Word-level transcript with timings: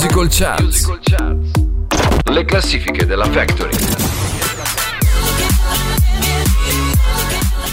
Musical 0.00 0.28
Charts. 0.28 0.86
Le 2.30 2.44
classifiche 2.44 3.04
della 3.04 3.24
Factory. 3.24 4.07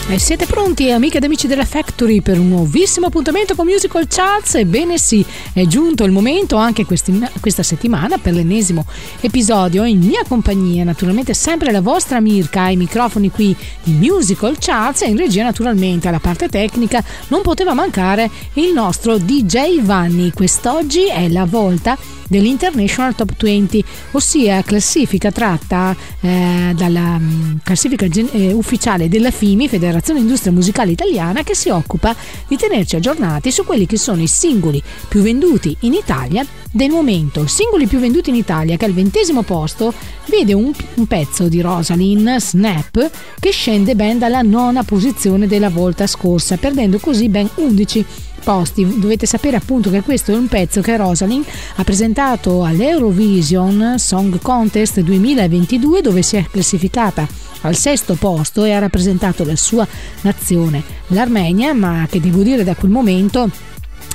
E 0.08 0.20
siete 0.20 0.46
pronti, 0.46 0.92
amiche 0.92 1.16
ed 1.16 1.24
amici 1.24 1.48
della 1.48 1.64
Factory, 1.64 2.20
per 2.20 2.38
un 2.38 2.48
nuovissimo 2.48 3.06
appuntamento 3.06 3.56
con 3.56 3.66
Musical 3.66 4.06
Charts? 4.06 4.54
Ebbene 4.54 4.98
sì, 4.98 5.26
è 5.52 5.66
giunto 5.66 6.04
il 6.04 6.12
momento 6.12 6.54
anche 6.54 6.84
questa 6.84 7.64
settimana 7.64 8.16
per 8.16 8.32
l'ennesimo 8.32 8.86
episodio 9.20 9.82
in 9.82 9.98
mia 9.98 10.22
compagnia, 10.28 10.84
naturalmente 10.84 11.34
sempre 11.34 11.72
la 11.72 11.80
vostra 11.80 12.20
Mirka 12.20 12.62
ai 12.62 12.76
microfoni 12.76 13.32
qui 13.32 13.54
di 13.82 13.94
Musical 13.94 14.54
Charts 14.60 15.02
e 15.02 15.08
in 15.08 15.16
regia 15.16 15.42
naturalmente 15.42 16.06
alla 16.06 16.20
parte 16.20 16.48
tecnica 16.48 17.02
non 17.26 17.42
poteva 17.42 17.74
mancare 17.74 18.30
il 18.54 18.72
nostro 18.72 19.18
DJ 19.18 19.82
Vanni. 19.82 20.30
Quest'oggi 20.30 21.08
è 21.08 21.28
la 21.28 21.46
volta 21.46 21.98
dell'International 22.28 23.14
Top 23.14 23.32
20, 23.36 23.84
ossia 24.12 24.62
classifica 24.62 25.30
tratta 25.30 25.94
eh, 26.20 26.72
dalla 26.76 27.16
um, 27.18 27.58
classifica 27.62 28.08
gen- 28.08 28.28
eh, 28.32 28.52
ufficiale 28.52 29.08
della 29.08 29.30
FIMI, 29.30 29.68
Federazione 29.68 29.94
Industria 30.18 30.52
Musicale 30.52 30.92
Italiana, 30.92 31.42
che 31.42 31.54
si 31.54 31.68
occupa 31.68 32.14
di 32.48 32.56
tenerci 32.56 32.96
aggiornati 32.96 33.50
su 33.50 33.64
quelli 33.64 33.86
che 33.86 33.96
sono 33.96 34.22
i 34.22 34.26
singoli 34.26 34.82
più 35.08 35.22
venduti 35.22 35.76
in 35.80 35.92
Italia 35.92 36.44
del 36.70 36.90
momento. 36.90 37.46
Singoli 37.46 37.86
più 37.86 37.98
venduti 37.98 38.30
in 38.30 38.36
Italia, 38.36 38.76
che 38.76 38.84
al 38.84 38.92
ventesimo 38.92 39.42
posto 39.42 39.92
vede 40.26 40.52
un, 40.52 40.72
un 40.94 41.06
pezzo 41.06 41.48
di 41.48 41.60
Rosalind, 41.60 42.36
Snap, 42.36 43.10
che 43.38 43.50
scende 43.50 43.94
ben 43.94 44.18
dalla 44.18 44.42
nona 44.42 44.82
posizione 44.82 45.46
della 45.46 45.70
volta 45.70 46.06
scorsa, 46.06 46.56
perdendo 46.56 46.98
così 46.98 47.28
ben 47.28 47.48
11 47.54 48.04
posti. 48.46 49.00
Dovete 49.00 49.26
sapere 49.26 49.56
appunto 49.56 49.90
che 49.90 50.02
questo 50.02 50.30
è 50.30 50.36
un 50.36 50.46
pezzo 50.46 50.80
che 50.80 50.96
Rosalind 50.96 51.44
ha 51.74 51.82
presentato 51.82 52.62
all'Eurovision 52.62 53.96
Song 53.98 54.38
Contest 54.40 55.00
2022 55.00 56.00
dove 56.00 56.22
si 56.22 56.36
è 56.36 56.46
classificata 56.48 57.26
al 57.62 57.74
sesto 57.74 58.14
posto 58.14 58.62
e 58.62 58.70
ha 58.70 58.78
rappresentato 58.78 59.44
la 59.44 59.56
sua 59.56 59.84
nazione, 60.20 60.80
l'Armenia, 61.08 61.74
ma 61.74 62.06
che 62.08 62.20
devo 62.20 62.42
dire 62.42 62.62
da 62.62 62.76
quel 62.76 62.92
momento 62.92 63.50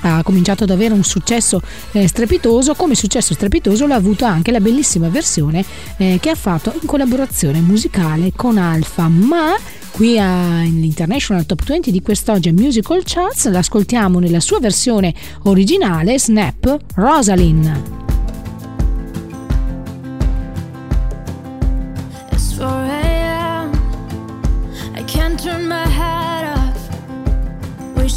ha 0.02 0.23
cominciato 0.23 0.63
ad 0.63 0.69
avere 0.69 0.94
un 0.94 1.03
successo 1.03 1.61
eh, 1.91 2.07
strepitoso, 2.07 2.73
come 2.75 2.95
successo 2.95 3.33
strepitoso 3.33 3.88
l'ha 3.88 3.95
avuto 3.95 4.25
anche 4.25 4.52
la 4.52 4.59
bellissima 4.59 5.09
versione 5.09 5.63
eh, 5.97 6.17
che 6.21 6.30
ha 6.30 6.35
fatto 6.35 6.73
in 6.80 6.88
collaborazione 6.88 7.59
musicale 7.59 8.31
con 8.35 8.57
Alfa, 8.57 9.07
ma 9.07 9.55
qui 9.91 10.17
all'International 10.17 11.45
Top 11.45 11.63
20 11.63 11.91
di 11.91 12.02
quest'oggi 12.02 12.49
a 12.49 12.53
Musical 12.53 13.02
Charts 13.03 13.49
l'ascoltiamo 13.49 14.19
nella 14.19 14.39
sua 14.39 14.59
versione 14.59 15.13
originale 15.44 16.17
Snap 16.17 16.77
Rosalind. 16.95 17.99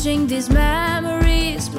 Wishing 0.05 0.27
these 0.27 0.51
memories 0.51 0.94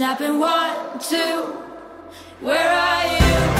Snapping 0.00 0.38
one, 0.38 0.98
two, 0.98 1.58
where 2.40 2.70
are 2.70 3.56
you? 3.56 3.59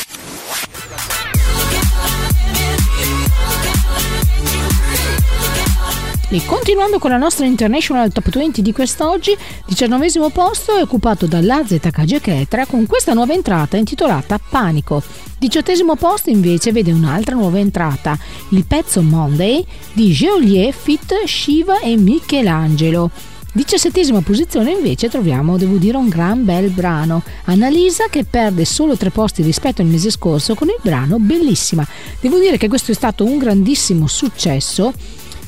E 6.33 6.45
continuando 6.45 6.97
con 6.97 7.09
la 7.09 7.17
nostra 7.17 7.45
International 7.45 8.09
Top 8.09 8.29
20 8.29 8.61
di 8.61 8.71
quest'oggi, 8.71 9.35
diciannovesimo 9.65 10.29
posto 10.29 10.77
è 10.77 10.81
occupato 10.81 11.25
da 11.25 11.41
Lazze 11.41 11.81
Takagi 11.81 12.21
Ketra 12.21 12.65
con 12.65 12.85
questa 12.85 13.11
nuova 13.11 13.33
entrata 13.33 13.75
intitolata 13.75 14.39
Panico. 14.39 15.03
Diciottesimo 15.37 15.97
posto 15.97 16.29
invece 16.29 16.71
vede 16.71 16.93
un'altra 16.93 17.35
nuova 17.35 17.59
entrata, 17.59 18.17
il 18.51 18.63
pezzo 18.63 19.01
Monday 19.01 19.65
di 19.91 20.13
Geolier 20.13 20.73
Fit 20.73 21.13
Shiva 21.25 21.81
e 21.81 21.97
Michelangelo. 21.97 23.11
Diciassettesima 23.51 24.21
posizione 24.21 24.71
invece 24.71 25.09
troviamo, 25.09 25.57
devo 25.57 25.75
dire, 25.75 25.97
un 25.97 26.07
gran 26.07 26.45
bel 26.45 26.69
brano. 26.69 27.23
Annalisa 27.43 28.05
che 28.09 28.23
perde 28.23 28.63
solo 28.63 28.95
tre 28.95 29.09
posti 29.09 29.43
rispetto 29.43 29.81
al 29.81 29.89
mese 29.89 30.09
scorso 30.09 30.55
con 30.55 30.69
il 30.69 30.79
brano 30.81 31.19
Bellissima. 31.19 31.85
Devo 32.21 32.39
dire 32.39 32.55
che 32.55 32.69
questo 32.69 32.91
è 32.91 32.95
stato 32.95 33.25
un 33.25 33.37
grandissimo 33.37 34.07
successo 34.07 34.93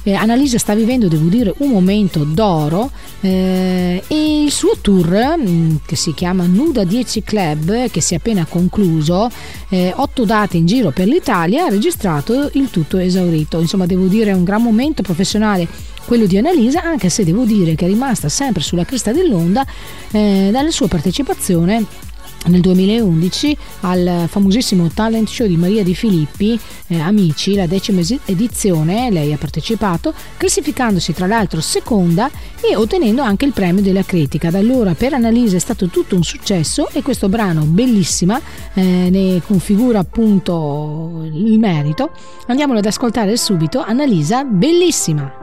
eh, 0.03 0.13
Annalisa 0.13 0.57
sta 0.57 0.75
vivendo, 0.75 1.07
devo 1.07 1.27
dire, 1.27 1.53
un 1.59 1.69
momento 1.69 2.23
d'oro 2.23 2.91
eh, 3.21 4.03
e 4.05 4.43
il 4.43 4.51
suo 4.51 4.77
tour, 4.81 5.35
mm, 5.37 5.75
che 5.85 5.95
si 5.95 6.13
chiama 6.13 6.45
Nuda 6.45 6.83
10 6.83 7.23
Club, 7.23 7.89
che 7.89 8.01
si 8.01 8.13
è 8.13 8.17
appena 8.17 8.45
concluso, 8.45 9.29
eh, 9.69 9.93
otto 9.95 10.25
date 10.25 10.57
in 10.57 10.65
giro 10.65 10.91
per 10.91 11.07
l'Italia, 11.07 11.65
ha 11.65 11.69
registrato 11.69 12.49
il 12.53 12.69
tutto 12.69 12.97
esaurito. 12.97 13.59
Insomma, 13.59 13.85
devo 13.85 14.07
dire, 14.07 14.31
è 14.31 14.33
un 14.33 14.43
gran 14.43 14.61
momento 14.61 15.01
professionale 15.01 15.67
quello 16.05 16.25
di 16.25 16.37
Annalisa, 16.37 16.83
anche 16.83 17.09
se 17.09 17.23
devo 17.23 17.45
dire 17.45 17.75
che 17.75 17.85
è 17.85 17.87
rimasta 17.87 18.27
sempre 18.27 18.61
sulla 18.61 18.83
cresta 18.83 19.13
dell'onda 19.13 19.65
eh, 20.11 20.49
dalla 20.51 20.71
sua 20.71 20.87
partecipazione 20.87 21.85
nel 22.45 22.61
2011 22.61 23.57
al 23.81 24.25
famosissimo 24.27 24.89
talent 24.89 25.27
show 25.27 25.47
di 25.47 25.57
Maria 25.57 25.83
Di 25.83 25.95
Filippi, 25.95 26.59
eh, 26.87 26.99
Amici, 26.99 27.55
la 27.55 27.67
decima 27.67 28.01
edizione, 28.25 29.09
lei 29.11 29.33
ha 29.33 29.37
partecipato, 29.37 30.13
classificandosi 30.37 31.13
tra 31.13 31.27
l'altro 31.27 31.61
seconda 31.61 32.29
e 32.61 32.75
ottenendo 32.75 33.21
anche 33.21 33.45
il 33.45 33.53
premio 33.53 33.81
della 33.81 34.03
critica. 34.03 34.49
Da 34.49 34.59
allora 34.59 34.93
per 34.93 35.13
Annalisa 35.13 35.55
è 35.55 35.59
stato 35.59 35.87
tutto 35.87 36.15
un 36.15 36.23
successo 36.23 36.89
e 36.91 37.01
questo 37.01 37.29
brano 37.29 37.63
bellissima 37.63 38.39
eh, 38.73 39.09
ne 39.09 39.41
configura 39.45 39.99
appunto 39.99 41.21
il 41.23 41.59
merito. 41.59 42.11
Andiamolo 42.47 42.79
ad 42.79 42.85
ascoltare 42.85 43.35
subito, 43.37 43.81
Annalisa, 43.81 44.43
bellissima! 44.43 45.42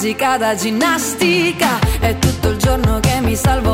musica 0.00 0.38
da 0.38 0.54
ginnastica. 0.54 1.78
È 2.00 2.18
tutto 2.18 2.48
il 2.48 2.56
giorno 2.56 3.00
che 3.00 3.20
mi 3.20 3.36
salvo 3.36 3.69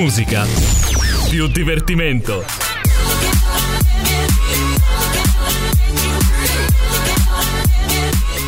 musica, 0.00 0.46
più 1.28 1.46
divertimento. 1.48 2.42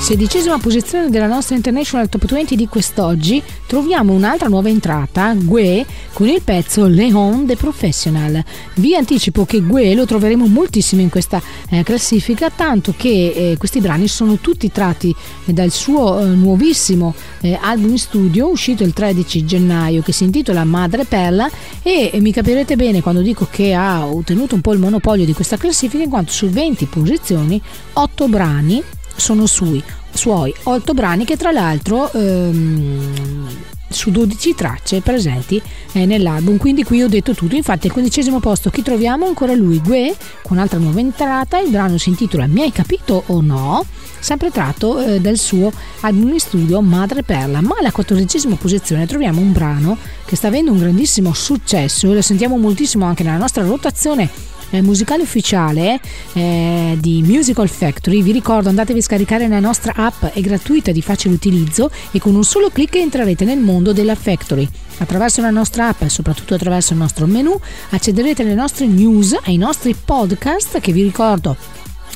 sedicesima 0.00 0.58
posizione 0.58 1.10
della 1.10 1.26
nostra 1.26 1.54
International 1.54 2.08
Top 2.08 2.26
20 2.26 2.56
di 2.56 2.66
quest'oggi 2.66 3.42
troviamo 3.66 4.12
un'altra 4.12 4.48
nuova 4.48 4.68
entrata, 4.68 5.32
Gue, 5.34 5.86
con 6.22 6.30
il 6.30 6.42
pezzo 6.42 6.86
Leon 6.86 7.46
The 7.46 7.56
Professional. 7.56 8.44
Vi 8.74 8.94
anticipo 8.94 9.44
che 9.44 9.60
Gue 9.60 9.92
lo 9.92 10.06
troveremo 10.06 10.46
moltissimo 10.46 11.00
in 11.02 11.08
questa 11.08 11.42
eh, 11.68 11.82
classifica, 11.82 12.48
tanto 12.48 12.94
che 12.96 13.32
eh, 13.34 13.56
questi 13.58 13.80
brani 13.80 14.06
sono 14.06 14.36
tutti 14.36 14.70
tratti 14.70 15.12
dal 15.46 15.72
suo 15.72 16.20
eh, 16.20 16.26
nuovissimo 16.26 17.12
eh, 17.40 17.58
album 17.60 17.96
studio 17.96 18.48
uscito 18.48 18.84
il 18.84 18.92
13 18.92 19.44
gennaio 19.44 20.00
che 20.00 20.12
si 20.12 20.22
intitola 20.22 20.62
Madre 20.62 21.06
Perla 21.06 21.50
e 21.82 22.12
mi 22.20 22.30
capirete 22.30 22.76
bene 22.76 23.02
quando 23.02 23.20
dico 23.20 23.48
che 23.50 23.74
ha 23.74 24.06
ottenuto 24.06 24.54
un 24.54 24.60
po' 24.60 24.74
il 24.74 24.78
monopolio 24.78 25.24
di 25.24 25.32
questa 25.32 25.56
classifica 25.56 26.04
in 26.04 26.10
quanto 26.10 26.30
su 26.30 26.48
20 26.48 26.84
posizioni 26.84 27.60
8 27.94 28.28
brani 28.28 28.80
sono 29.16 29.46
sui, 29.46 29.82
suoi 30.12 30.54
8 30.62 30.94
brani 30.94 31.24
che 31.24 31.36
tra 31.36 31.50
l'altro 31.50 32.12
ehm, 32.12 33.70
su 33.92 34.10
12 34.10 34.54
tracce 34.54 35.00
presenti 35.00 35.60
eh, 35.92 36.06
nell'album. 36.06 36.56
Quindi 36.56 36.84
qui 36.84 37.02
ho 37.02 37.08
detto 37.08 37.34
tutto. 37.34 37.54
Infatti 37.54 37.86
al 37.86 37.92
quindicesimo 37.92 38.40
posto 38.40 38.70
chi 38.70 38.82
troviamo? 38.82 39.26
Ancora 39.26 39.54
lui, 39.54 39.80
Gue, 39.80 40.14
con 40.42 40.56
un'altra 40.56 40.78
nuova 40.78 41.00
entrata. 41.00 41.58
Il 41.58 41.70
brano 41.70 41.98
si 41.98 42.08
intitola 42.10 42.46
Mi 42.46 42.62
hai 42.62 42.72
capito 42.72 43.24
o 43.26 43.40
no? 43.40 43.84
Sempre 44.18 44.50
tratto 44.50 45.00
eh, 45.00 45.20
dal 45.20 45.36
suo 45.36 45.72
album 46.00 46.32
in 46.32 46.40
studio 46.40 46.80
Madre 46.80 47.22
Perla. 47.22 47.60
Ma 47.60 47.76
alla 47.78 47.90
quattordicesima 47.90 48.56
posizione 48.56 49.06
troviamo 49.06 49.40
un 49.40 49.52
brano 49.52 49.96
che 50.24 50.36
sta 50.36 50.48
avendo 50.48 50.72
un 50.72 50.78
grandissimo 50.78 51.32
successo 51.32 52.10
e 52.10 52.14
lo 52.14 52.22
sentiamo 52.22 52.56
moltissimo 52.56 53.04
anche 53.04 53.22
nella 53.22 53.38
nostra 53.38 53.64
rotazione 53.64 54.51
musicale 54.80 55.22
ufficiale 55.22 56.00
eh, 56.32 56.96
di 56.98 57.22
Musical 57.22 57.68
Factory. 57.68 58.22
Vi 58.22 58.32
ricordo 58.32 58.68
andatevi 58.68 59.00
a 59.00 59.02
scaricare 59.02 59.48
la 59.48 59.60
nostra 59.60 59.92
app, 59.94 60.24
è 60.24 60.40
gratuita 60.40 60.92
di 60.92 61.02
facile 61.02 61.34
utilizzo 61.34 61.90
e 62.10 62.18
con 62.18 62.34
un 62.34 62.44
solo 62.44 62.70
clic 62.70 62.94
entrerete 62.96 63.44
nel 63.44 63.58
mondo 63.58 63.92
della 63.92 64.14
Factory. 64.14 64.66
Attraverso 64.98 65.40
la 65.40 65.50
nostra 65.50 65.88
app 65.88 66.02
e 66.02 66.08
soprattutto 66.08 66.54
attraverso 66.54 66.92
il 66.92 66.98
nostro 67.00 67.26
menu 67.26 67.58
accederete 67.90 68.42
alle 68.42 68.54
nostre 68.54 68.86
news, 68.86 69.36
ai 69.44 69.56
nostri 69.56 69.94
podcast 69.94 70.80
che 70.80 70.92
vi 70.92 71.02
ricordo 71.02 71.56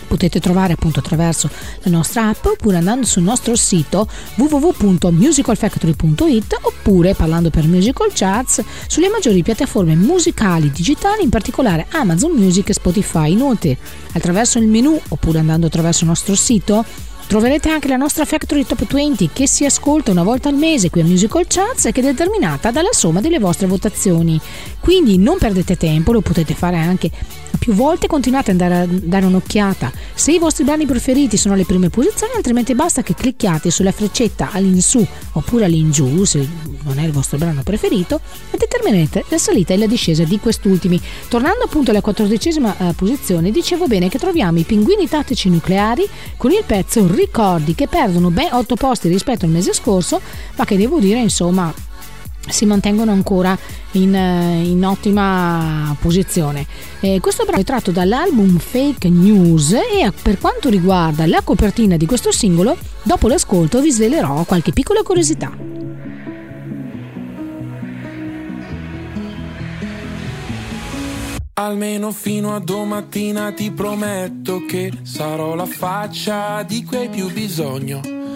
potete 0.06 0.40
trovare 0.40 0.72
appunto 0.72 1.00
attraverso 1.00 1.50
la 1.82 1.90
nostra 1.90 2.28
app 2.28 2.46
oppure 2.46 2.78
andando 2.78 3.04
sul 3.06 3.22
nostro 3.22 3.54
sito 3.56 4.08
www.musicalfactory.it 4.36 6.58
oppure 6.62 7.14
parlando 7.14 7.50
per 7.50 7.66
Musical 7.66 8.10
Charts 8.12 8.62
sulle 8.86 9.08
maggiori 9.08 9.42
piattaforme 9.42 9.94
musicali 9.94 10.70
digitali, 10.70 11.22
in 11.22 11.30
particolare 11.30 11.86
Amazon 11.90 12.32
Music 12.32 12.70
e 12.70 12.74
Spotify. 12.74 13.32
Inoltre, 13.32 13.76
attraverso 14.12 14.58
il 14.58 14.66
menu 14.66 14.98
oppure 15.08 15.40
andando 15.40 15.66
attraverso 15.66 16.04
il 16.04 16.08
nostro 16.08 16.34
sito 16.34 16.84
Troverete 17.26 17.70
anche 17.70 17.88
la 17.88 17.96
nostra 17.96 18.24
Factory 18.24 18.64
Top 18.64 18.86
20 18.86 19.30
che 19.32 19.48
si 19.48 19.64
ascolta 19.64 20.12
una 20.12 20.22
volta 20.22 20.48
al 20.48 20.54
mese 20.54 20.90
qui 20.90 21.00
a 21.00 21.04
Musical 21.04 21.44
Charts 21.48 21.86
e 21.86 21.92
che 21.92 22.00
è 22.00 22.04
determinata 22.04 22.70
dalla 22.70 22.92
somma 22.92 23.20
delle 23.20 23.40
vostre 23.40 23.66
votazioni. 23.66 24.40
Quindi 24.78 25.18
non 25.18 25.36
perdete 25.36 25.76
tempo, 25.76 26.12
lo 26.12 26.20
potete 26.20 26.54
fare 26.54 26.76
anche 26.76 27.10
più 27.56 27.72
volte, 27.72 28.06
continuate 28.06 28.50
ad 28.50 28.60
andare 28.60 28.82
a 28.82 28.86
dare 28.88 29.26
un'occhiata 29.26 29.92
se 30.14 30.32
i 30.32 30.38
vostri 30.38 30.64
brani 30.64 30.86
preferiti 30.86 31.36
sono 31.36 31.54
alle 31.54 31.64
prime 31.64 31.90
posizioni, 31.90 32.32
altrimenti 32.34 32.74
basta 32.74 33.02
che 33.02 33.14
clicchiate 33.14 33.70
sulla 33.70 33.92
freccetta 33.92 34.50
all'insù 34.52 35.04
oppure 35.32 35.64
all'ingiù 35.64 36.24
se 36.24 36.46
non 36.82 36.98
è 36.98 37.04
il 37.04 37.12
vostro 37.12 37.38
brano 37.38 37.62
preferito 37.62 38.20
e 38.50 38.56
determinerete 38.56 39.24
la 39.28 39.38
salita 39.38 39.74
e 39.74 39.78
la 39.78 39.86
discesa 39.86 40.24
di 40.24 40.38
quest'ultimi. 40.38 41.00
Tornando 41.28 41.64
appunto 41.64 41.90
alla 41.90 42.00
quattordicesima 42.00 42.76
eh, 42.78 42.92
posizione, 42.94 43.50
dicevo 43.50 43.86
bene 43.86 44.08
che 44.08 44.18
troviamo 44.18 44.58
i 44.58 44.64
pinguini 44.64 45.08
tattici 45.08 45.48
nucleari 45.48 46.08
con 46.36 46.50
il 46.50 46.62
pezzo 46.66 47.06
Ricordi 47.06 47.74
che 47.74 47.88
perdono 47.88 48.30
ben 48.30 48.52
8 48.52 48.74
posti 48.74 49.08
rispetto 49.08 49.44
al 49.44 49.50
mese 49.50 49.72
scorso, 49.72 50.20
ma 50.56 50.64
che 50.64 50.76
devo 50.76 50.98
dire 50.98 51.20
insomma 51.20 51.72
si 52.48 52.64
mantengono 52.66 53.12
ancora 53.12 53.56
in, 53.92 54.14
eh, 54.14 54.62
in 54.64 54.84
ottima 54.84 55.96
posizione. 56.00 56.66
Eh, 57.00 57.20
questo 57.20 57.44
brano 57.44 57.60
è 57.60 57.64
tratto 57.64 57.90
dall'album 57.90 58.58
Fake 58.58 59.08
News 59.08 59.72
e 59.72 60.12
per 60.22 60.38
quanto 60.38 60.68
riguarda 60.68 61.26
la 61.26 61.42
copertina 61.42 61.96
di 61.96 62.06
questo 62.06 62.32
singolo, 62.32 62.76
dopo 63.02 63.28
l'ascolto 63.28 63.80
vi 63.80 63.90
svelerò 63.90 64.44
qualche 64.44 64.72
piccola 64.72 65.02
curiosità. 65.02 65.74
Almeno 71.58 72.12
fino 72.12 72.54
a 72.54 72.60
domattina 72.60 73.50
ti 73.52 73.70
prometto 73.70 74.66
che 74.66 74.92
sarò 75.02 75.54
la 75.54 75.64
faccia 75.64 76.62
di 76.62 76.84
cui 76.84 76.98
hai 76.98 77.08
più 77.08 77.32
bisogno 77.32 78.25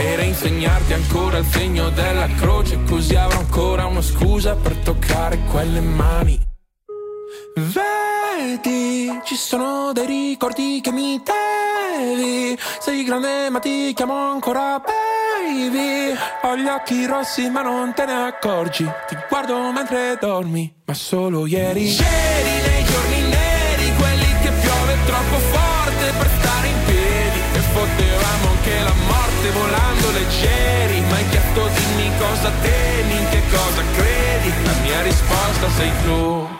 e 0.00 0.16
reinsegnarti 0.16 0.94
ancora 0.94 1.38
il 1.38 1.44
segno 1.44 1.90
della 1.90 2.26
croce, 2.38 2.82
così 2.88 3.14
avrò 3.16 3.38
ancora 3.38 3.84
una 3.84 4.00
scusa 4.00 4.56
per 4.56 4.74
toccare 4.76 5.38
quelle 5.50 5.80
mani. 5.80 6.40
Vedi, 7.54 9.20
ci 9.24 9.34
sono 9.34 9.92
dei 9.92 10.06
ricordi 10.06 10.80
che 10.82 10.90
mi 10.90 11.22
devi. 11.22 12.58
Sei 12.80 13.04
grande 13.04 13.50
ma 13.50 13.58
ti 13.58 13.92
chiamo 13.92 14.30
ancora 14.32 14.80
baby. 14.80 16.16
Ho 16.42 16.56
gli 16.56 16.66
occhi 16.66 17.04
rossi 17.04 17.50
ma 17.50 17.60
non 17.60 17.92
te 17.92 18.06
ne 18.06 18.14
accorgi. 18.26 18.90
Ti 19.06 19.16
guardo 19.28 19.70
mentre 19.70 20.16
dormi, 20.18 20.72
ma 20.86 20.94
solo 20.94 21.46
ieri. 21.46 21.94
C'eri 21.94 22.68
nei 22.68 22.84
giorni 22.84 23.20
neri, 23.28 23.94
quelli 23.98 24.32
che 24.40 24.50
piove 24.50 24.96
troppo 25.04 25.36
forte 25.36 26.12
per 26.18 26.30
stare 26.38 26.68
in 26.68 26.84
piedi. 26.86 27.38
E 27.52 27.60
potevamo 27.72 28.48
anche 28.48 28.80
la 28.80 28.94
morte 28.94 29.52
leggeri 30.10 31.00
Ma 31.08 31.16
hai 31.16 31.28
chiesto 31.28 31.68
dimmi 31.68 32.10
cosa 32.18 32.50
temi, 32.62 33.16
in 33.16 33.28
che 33.30 33.42
cosa 33.50 33.82
credi 33.96 34.52
La 34.64 34.74
mia 34.82 35.02
risposta 35.02 35.70
sei 35.76 35.90
tu 36.04 36.59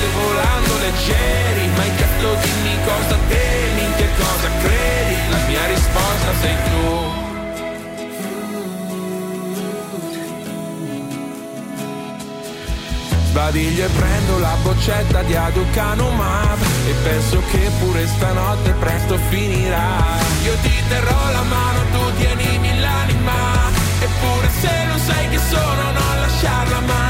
morte 0.00 0.06
volando 0.14 0.78
leggeri 0.78 1.68
Ma 1.74 1.82
hai 1.82 1.94
chiesto 1.96 2.34
dimmi 2.42 2.76
cosa 2.84 3.18
temi, 3.28 3.84
in 3.84 3.94
che 3.96 4.08
cosa 4.16 4.48
credi? 4.62 5.16
La 5.30 5.38
mia 5.46 5.66
risposta 5.66 6.32
sei 6.40 6.56
tu. 6.64 7.18
Sbadiglio 13.28 13.84
e 13.84 13.88
prendo 13.90 14.38
la 14.38 14.56
boccetta 14.60 15.22
di 15.22 15.36
Aducanumab 15.36 16.58
E 16.88 16.92
penso 17.04 17.40
che 17.52 17.70
pure 17.78 18.04
stanotte 18.08 18.72
presto 18.72 19.16
finirà. 19.28 20.18
Io 20.42 20.54
ti 20.62 20.82
terrò 20.88 21.30
la 21.30 21.42
mano, 21.42 21.78
tu 21.92 22.16
tienimi 22.16 22.80
l'anima 22.80 23.68
Eppure 24.00 24.48
se 24.60 24.84
non 24.86 24.98
sai 24.98 25.28
che 25.28 25.38
sono 25.48 25.82
non 25.92 26.20
lasciarla 26.20 26.80
mai 26.80 27.09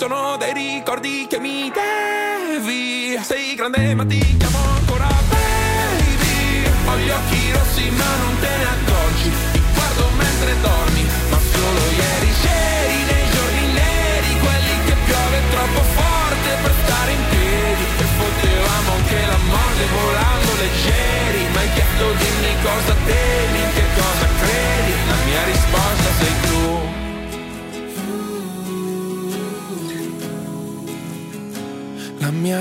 sono 0.00 0.38
dei 0.38 0.54
ricordi 0.54 1.26
che 1.28 1.38
mi 1.38 1.70
devi. 1.70 3.18
Sei 3.22 3.54
grande 3.54 3.94
ma 3.94 4.06
ti 4.06 4.34
chiamo 4.38 4.58
ancora. 4.58 5.39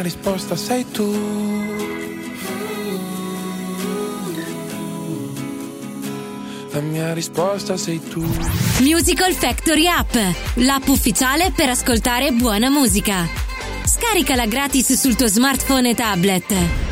Risposta 0.09 0.55
sei 0.55 0.85
tu. 0.91 1.07
La 6.71 6.79
mia 6.81 7.13
risposta 7.13 7.77
sei 7.77 8.01
tu. 8.09 8.25
Musical 8.79 9.33
Factory 9.33 9.85
App, 9.85 10.15
l'app 10.55 10.87
ufficiale 10.87 11.51
per 11.55 11.69
ascoltare 11.69 12.31
buona 12.31 12.71
musica. 12.71 13.27
Scaricala 13.85 14.47
gratis 14.47 14.93
sul 14.93 15.15
tuo 15.15 15.27
smartphone 15.27 15.91
e 15.91 15.95
tablet. 15.95 16.88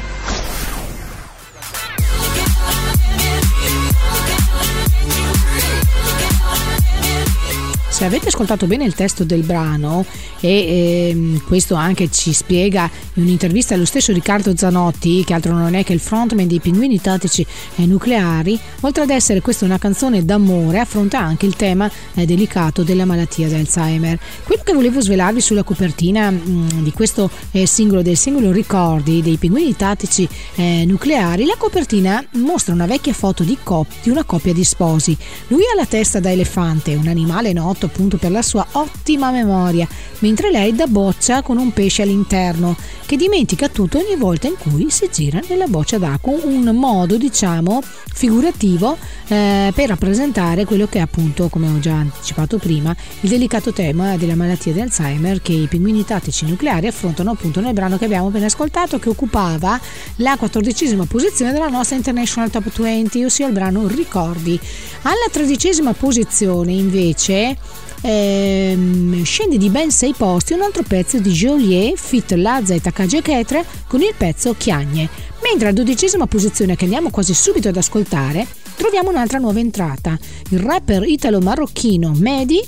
Se 7.98 8.06
avete 8.06 8.28
ascoltato 8.28 8.68
bene 8.68 8.86
il 8.86 8.94
testo 8.94 9.24
del 9.24 9.42
brano, 9.42 10.06
e 10.40 11.10
ehm, 11.10 11.44
questo 11.46 11.74
anche 11.74 12.12
ci 12.12 12.32
spiega 12.32 12.88
in 13.16 13.24
un'intervista 13.24 13.74
allo 13.74 13.86
stesso 13.86 14.14
Riccardo 14.14 14.56
Zanotti, 14.56 15.24
che 15.24 15.34
altro 15.34 15.54
non 15.54 15.74
è 15.74 15.84
che 15.84 15.94
il 15.94 16.00
frontman 16.00 16.46
dei 16.46 16.60
Pinguini 16.60 17.02
Tattici 17.02 17.44
e 17.76 17.88
Nucleari, 17.88 18.60
oltre 18.82 19.02
ad 19.02 19.10
essere 19.10 19.42
questa 19.42 19.66
una 19.66 19.80
canzone 19.80 20.24
d'amore, 20.24 20.78
affronta 20.78 21.18
anche 21.18 21.48
il 21.48 21.56
tema 21.56 21.90
eh, 22.14 22.28
delicato 22.28 22.84
della 22.84 23.04
malattia 23.04 23.48
d'Alzheimer. 23.48 24.20
Quello 24.44 24.62
che 24.64 24.74
volevo 24.74 25.02
svelarvi 25.02 25.42
sulla 25.42 25.64
copertina 25.64 26.30
mh, 26.30 26.42
mm, 26.48 26.84
di 26.84 26.92
questo 26.92 27.32
eh, 27.50 27.66
singolo, 27.66 28.04
del 28.04 28.16
singolo 28.16 28.52
Ricordi 28.52 29.24
dei 29.24 29.38
Pinguini 29.38 29.76
Tattici 29.76 30.30
eh, 30.54 30.86
Nucleari, 30.86 31.46
la 31.46 31.56
copertina 31.58 32.24
mostra 32.34 32.76
una 32.76 32.86
vecchia 32.86 33.14
foto 33.14 33.44
di, 33.44 33.58
cop- 33.64 33.92
di 34.04 34.12
una 34.12 34.24
coppia 34.24 34.54
di 34.54 34.64
sposi. 34.64 35.18
Lui 35.48 35.62
ha 35.64 35.76
la 35.76 35.88
testa 35.88 36.20
da 36.20 36.32
elefante, 36.32 36.94
un 36.94 37.08
animale 37.08 37.54
noto 37.54 37.86
appunto 37.88 38.18
per 38.18 38.32
la 38.32 38.42
sua 38.42 38.66
ottima 38.74 39.32
memoria, 39.32 39.88
mentre 40.20 40.52
lei 40.52 40.76
da 40.76 40.88
boccia 40.88 41.42
con 41.42 41.58
un 41.58 41.74
pesce 41.74 42.04
all'interno, 42.04 42.76
che 43.06 43.18
dimentica 43.18 43.70
tutto 43.70 43.98
ogni 43.98 44.16
volta 44.16 44.48
in 44.48 44.56
cui 44.58 44.90
si 44.90 45.10
gira 45.12 45.42
nella 45.48 45.68
boccia 45.68 45.98
d'acqua, 45.98 46.34
un 46.44 46.64
modo 46.76 47.18
diciamo 47.18 47.82
figurativo 48.14 48.98
eh, 49.28 49.72
per 49.74 49.88
rappresentare 49.90 50.66
quello 50.66 50.88
che 50.88 50.98
è 51.00 51.02
appunto, 51.02 51.50
come 51.50 51.70
ho 51.70 51.80
già 51.80 51.94
anticipato 51.94 52.58
prima, 52.58 52.96
il 53.22 53.30
delicato 53.30 53.72
tema 53.72 54.18
della 54.18 54.36
malattia 54.36 54.74
di 54.74 54.82
Alzheimer 54.82 55.42
che 55.42 55.54
i 55.54 55.68
pinguini 55.68 56.04
tattici 56.04 56.46
nucleari 56.46 56.88
affrontano 56.88 57.32
appunto 57.32 57.62
nel 57.62 57.74
brano 57.74 57.98
che 57.98 58.06
abbiamo 58.06 58.28
appena 58.28 58.48
ascoltato 58.48 59.00
che 59.00 59.10
occupava 59.10 59.80
la 60.18 60.36
quattordicesima 60.38 61.06
posizione 61.06 61.52
della 61.52 61.68
nostra 61.68 61.96
International 61.96 62.50
Top 62.50 62.70
20, 62.76 63.24
ossia 63.24 63.48
il 63.48 63.54
brano 63.54 63.88
Ricordi. 63.88 64.60
Alla 65.04 65.28
tredicesima 65.32 65.94
posizione 65.94 66.74
invece 66.74 67.56
ehm, 68.02 69.24
scende 69.24 69.58
di 69.58 69.70
ben 69.70 69.92
6 69.92 70.14
posti 70.18 70.54
un 70.54 70.62
altro 70.62 70.84
pezzo 70.84 71.20
di 71.20 71.32
Joliet, 71.32 71.98
Fit 71.98 72.32
Lazza 72.34 72.74
e 72.74 72.82
Takagi 72.82 73.22
Ketre 73.22 73.66
con 73.88 74.02
il 74.02 74.14
pezzo 74.18 74.56
Chiagne. 74.58 75.10
Mentre 75.44 75.68
alla 75.68 75.78
dodicesima 75.78 76.28
posizione 76.28 76.76
che 76.76 76.86
andiamo 76.86 77.10
quasi 77.10 77.34
subito 77.34 77.70
ad 77.70 77.78
ascoltare 77.78 78.48
troviamo 78.76 79.10
un'altra 79.10 79.40
nuova 79.40 79.60
entrata, 79.60 80.18
il 80.50 80.60
rapper 80.60 81.04
italo-marocchino 81.04 82.14
Medi 82.16 82.62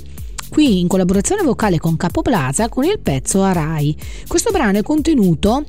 qui 0.50 0.80
in 0.80 0.88
collaborazione 0.88 1.44
vocale 1.44 1.78
con 1.78 1.96
Capo 1.96 2.22
Plaza 2.22 2.68
con 2.70 2.84
il 2.84 3.00
pezzo 3.00 3.44
Arai. 3.44 3.96
Questo 4.28 4.52
brano 4.52 4.80
è 4.80 4.84
contenuto 4.84 5.64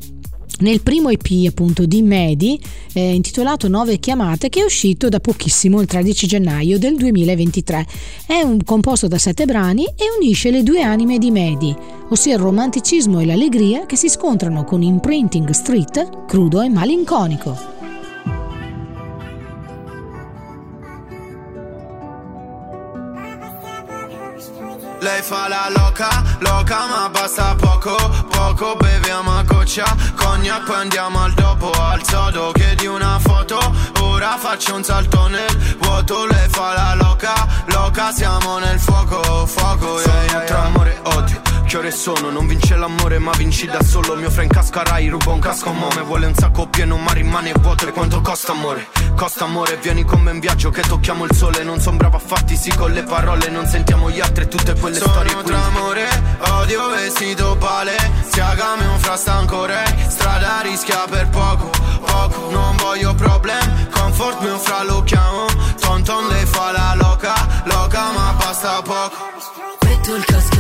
nel 0.58 0.82
primo 0.82 1.08
EP 1.08 1.26
appunto 1.48 1.86
di 1.86 2.02
Medi 2.02 2.60
eh, 2.92 3.14
intitolato 3.14 3.68
Nove 3.68 3.98
chiamate 3.98 4.48
che 4.48 4.60
è 4.60 4.64
uscito 4.64 5.08
da 5.08 5.20
pochissimo 5.20 5.80
il 5.80 5.86
13 5.86 6.26
gennaio 6.26 6.78
del 6.78 6.96
2023. 6.96 7.86
È 8.26 8.40
un 8.42 8.62
composto 8.64 9.08
da 9.08 9.18
sette 9.18 9.46
brani 9.46 9.84
e 9.84 10.04
unisce 10.18 10.50
le 10.50 10.62
due 10.62 10.82
anime 10.82 11.18
di 11.18 11.30
Medi, 11.30 11.74
ossia 12.08 12.34
il 12.34 12.40
romanticismo 12.40 13.20
e 13.20 13.26
l'allegria 13.26 13.86
che 13.86 13.96
si 13.96 14.08
scontrano 14.08 14.64
con 14.64 14.82
imprinting 14.82 15.50
street 15.50 16.26
crudo 16.26 16.60
e 16.60 16.68
malinconico. 16.68 17.79
Lei 25.00 25.22
fa 25.22 25.48
la 25.48 25.68
loca, 25.74 26.22
loca 26.40 26.86
ma 26.86 27.08
basta 27.08 27.54
poco, 27.54 27.96
poco 28.28 28.76
beviamo 28.76 29.34
a 29.38 29.42
goccia 29.44 29.84
Cognac 30.14 30.64
poi 30.64 30.76
andiamo 30.76 31.22
al 31.22 31.32
dopo, 31.32 31.70
al 31.70 32.04
sodo 32.04 32.52
chiedi 32.52 32.86
una 32.86 33.18
foto 33.18 33.58
Ora 34.00 34.36
faccio 34.36 34.74
un 34.74 34.84
salto 34.84 35.26
nel 35.28 35.76
vuoto, 35.78 36.26
lei 36.26 36.48
fa 36.50 36.74
la 36.74 36.94
loca, 36.94 37.32
loca 37.68 38.12
siamo 38.12 38.58
nel 38.58 38.78
fuoco, 38.78 39.46
fuoco 39.46 40.00
yeah, 40.00 40.12
yeah, 40.12 40.30
yeah. 40.32 40.44
tra 40.44 40.64
amore 40.64 40.94
e 40.94 41.08
odio 41.16 41.49
che 41.70 41.76
ore 41.76 41.92
sono? 41.92 42.30
Non 42.30 42.48
vince 42.48 42.74
l'amore 42.74 43.20
ma 43.20 43.30
vinci 43.36 43.64
da 43.66 43.80
solo. 43.80 44.16
Mio 44.16 44.28
friend 44.28 44.50
cascarai, 44.50 45.06
rubo 45.06 45.30
un 45.30 45.38
casco 45.38 45.68
a 45.68 45.72
mome 45.72 46.00
Vuole 46.00 46.26
un 46.26 46.34
sacco 46.34 46.66
pieno 46.66 46.96
ma 46.96 47.12
rimane 47.12 47.52
vuoto. 47.52 47.86
E 47.86 47.92
quanto 47.92 48.20
costa 48.20 48.50
amore? 48.50 48.88
Costa 49.14 49.44
amore, 49.44 49.76
vieni 49.76 50.02
con 50.02 50.20
me 50.20 50.32
in 50.32 50.40
viaggio 50.40 50.70
che 50.70 50.80
tocchiamo 50.80 51.24
il 51.26 51.32
sole. 51.32 51.62
Non 51.62 51.78
son 51.78 51.96
bravo 51.96 52.16
a 52.16 52.18
fatti, 52.18 52.56
sì 52.56 52.74
con 52.74 52.90
le 52.90 53.04
parole 53.04 53.48
Non 53.50 53.66
sentiamo 53.66 54.10
gli 54.10 54.18
altri 54.18 54.44
e 54.44 54.48
tutte 54.48 54.74
quelle 54.74 54.96
sono 54.96 55.12
storie 55.12 55.30
Sono 55.30 55.42
tra 55.44 55.64
amore, 55.64 56.08
odio, 56.40 56.88
vestito 56.88 57.56
pale. 57.56 57.94
Siagame 58.32 58.86
un 58.86 58.98
frastancore 58.98 59.84
Strada 60.08 60.62
rischia 60.62 61.04
per 61.08 61.28
poco, 61.28 61.70
poco. 62.04 62.50
Non 62.50 62.74
voglio 62.78 63.14
problem, 63.14 63.90
comfort 63.90 64.40
mio 64.40 64.58
fra 64.58 64.82
lo 64.82 65.04
chiamo. 65.04 65.46
Tonton 65.78 66.26
le 66.26 66.46
fa 66.46 66.72
la 66.72 66.94
loca, 66.96 67.62
loca 67.62 68.10
ma 68.10 68.34
basta 68.36 68.82
poco. 68.82 69.28
Metto 69.82 70.14
il 70.16 70.24
cascarai 70.24 70.59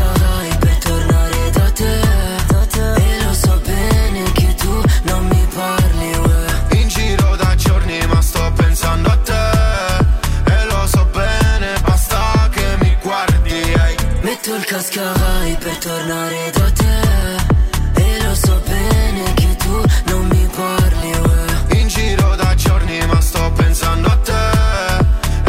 cascarai 14.70 15.56
per 15.58 15.76
tornare 15.78 16.50
da 16.52 16.70
te. 16.70 18.02
E 18.02 18.22
lo 18.22 18.34
so 18.36 18.62
bene 18.64 19.32
che 19.34 19.56
tu 19.56 19.82
non 20.04 20.28
mi 20.28 20.48
parli, 20.54 21.10
uè 21.10 21.76
In 21.80 21.88
giro 21.88 22.36
da 22.36 22.54
giorni 22.54 23.04
ma 23.06 23.20
sto 23.20 23.50
pensando 23.56 24.08
a 24.08 24.16
te. 24.28 24.44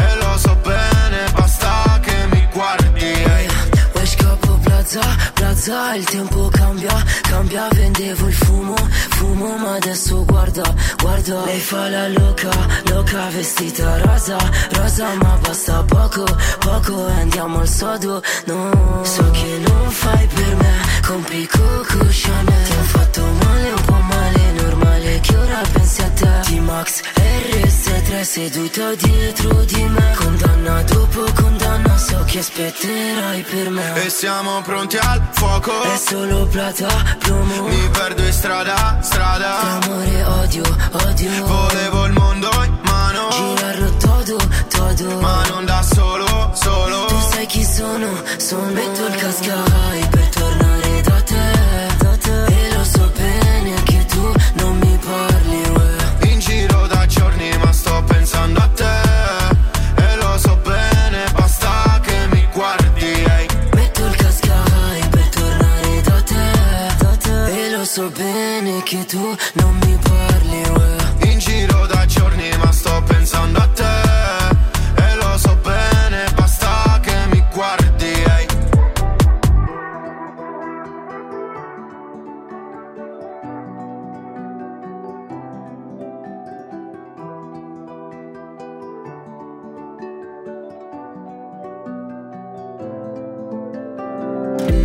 E 0.05 0.15
lo 0.21 0.37
so 0.37 0.57
bene, 0.63 1.19
basta 1.35 1.99
che 2.01 2.15
mi 2.31 2.47
guardi 2.51 3.05
ehi. 3.05 3.47
Poi 3.91 4.07
scappo 4.07 4.59
plaza, 4.63 5.01
plaza, 5.33 5.93
il 5.93 6.05
tempo 6.05 6.49
cambia, 6.49 7.03
cambia, 7.21 7.67
vendevo 7.73 8.27
il 8.27 8.33
fumo, 8.33 8.75
fumo, 9.17 9.55
ma 9.57 9.75
adesso 9.75 10.25
guarda, 10.25 10.63
guarda, 10.99 11.45
lei 11.45 11.59
fa 11.59 11.87
la 11.89 12.07
loca, 12.07 12.49
loca, 13.11 13.29
vestita 13.29 13.97
rosa, 13.99 14.37
rosa, 14.71 15.13
ma 15.21 15.37
basta 15.41 15.83
poco, 15.83 16.25
poco 16.59 17.07
e 17.07 17.11
andiamo 17.11 17.59
al 17.59 17.67
sodo, 17.67 18.21
no, 18.45 19.01
so 19.03 19.29
che 19.31 19.59
non 19.67 19.91
fai 19.91 20.27
per 20.27 20.55
me, 20.55 20.73
compri 21.05 21.47
Coco 21.47 22.05
Chanel, 22.09 22.63
ti 22.63 22.71
ho 22.71 22.83
fatto 22.83 23.21
male, 23.21 23.69
un 23.71 23.85
po' 23.85 24.01
male, 24.01 24.51
normale 24.53 25.19
che 25.19 25.37
ora 25.37 25.61
pensi 25.71 26.01
a 26.01 26.09
te, 26.09 26.39
T-Max, 26.43 27.01
RS3 27.15 28.21
seduta 28.21 28.95
dietro 28.95 29.63
di 29.65 29.83
me, 29.83 30.13
condanna 30.15 30.81
dopo 30.83 31.25
condanna, 31.33 31.97
so 31.97 32.23
che 32.25 32.39
aspetterai 32.39 33.41
per 33.41 33.69
me. 33.69 34.05
E 34.05 34.09
siamo 34.09 34.61
pronti 34.61 34.97
al 34.97 35.27
fuoco. 35.31 35.81
È 35.81 35.97
solo 35.97 36.45
plata, 36.45 36.87
plomo 37.19 37.67
Mi 37.67 37.89
perdo 37.91 38.23
in 38.23 38.33
strada, 38.33 38.99
strada. 39.01 39.57
Tra 39.59 39.79
amore 39.83 40.23
odio, 40.23 40.63
odio. 40.91 41.45
Volevo 41.45 42.05
il 42.05 42.13
mondo 42.13 42.49
in 42.63 42.80
Girarlo 43.31 43.89
todo, 43.97 44.37
todo. 44.69 45.19
Ma 45.21 45.43
non 45.49 45.65
da 45.65 45.81
solo, 45.81 46.51
solo. 46.53 47.05
Tu 47.05 47.19
sai 47.31 47.45
chi 47.45 47.63
sono, 47.63 48.09
sono 48.37 48.71
Metto 48.71 49.05
il 49.05 49.15
cascarai 49.15 50.07
per 50.09 50.27
tornare 50.29 51.01
da 51.01 51.21
te, 51.21 51.45
da 51.97 52.17
te. 52.17 52.45
E 52.45 52.73
lo 52.75 52.83
so 52.83 53.11
bene 53.15 53.83
che 53.83 54.05
tu 54.05 54.33
non 54.55 54.77
mi 54.79 54.99
parli, 55.03 55.61
uè. 55.69 56.29
In 56.31 56.39
giro 56.39 56.87
da 56.87 57.05
giorni 57.05 57.49
ma 57.57 57.71
sto 57.71 58.03
pensando 58.05 58.59
a 58.59 58.67
te. 58.67 58.99
E 59.95 60.15
lo 60.17 60.37
so 60.37 60.55
bene, 60.63 61.23
basta 61.33 61.99
che 62.03 62.27
mi 62.31 62.45
guardi 62.53 63.05
ehi. 63.05 63.51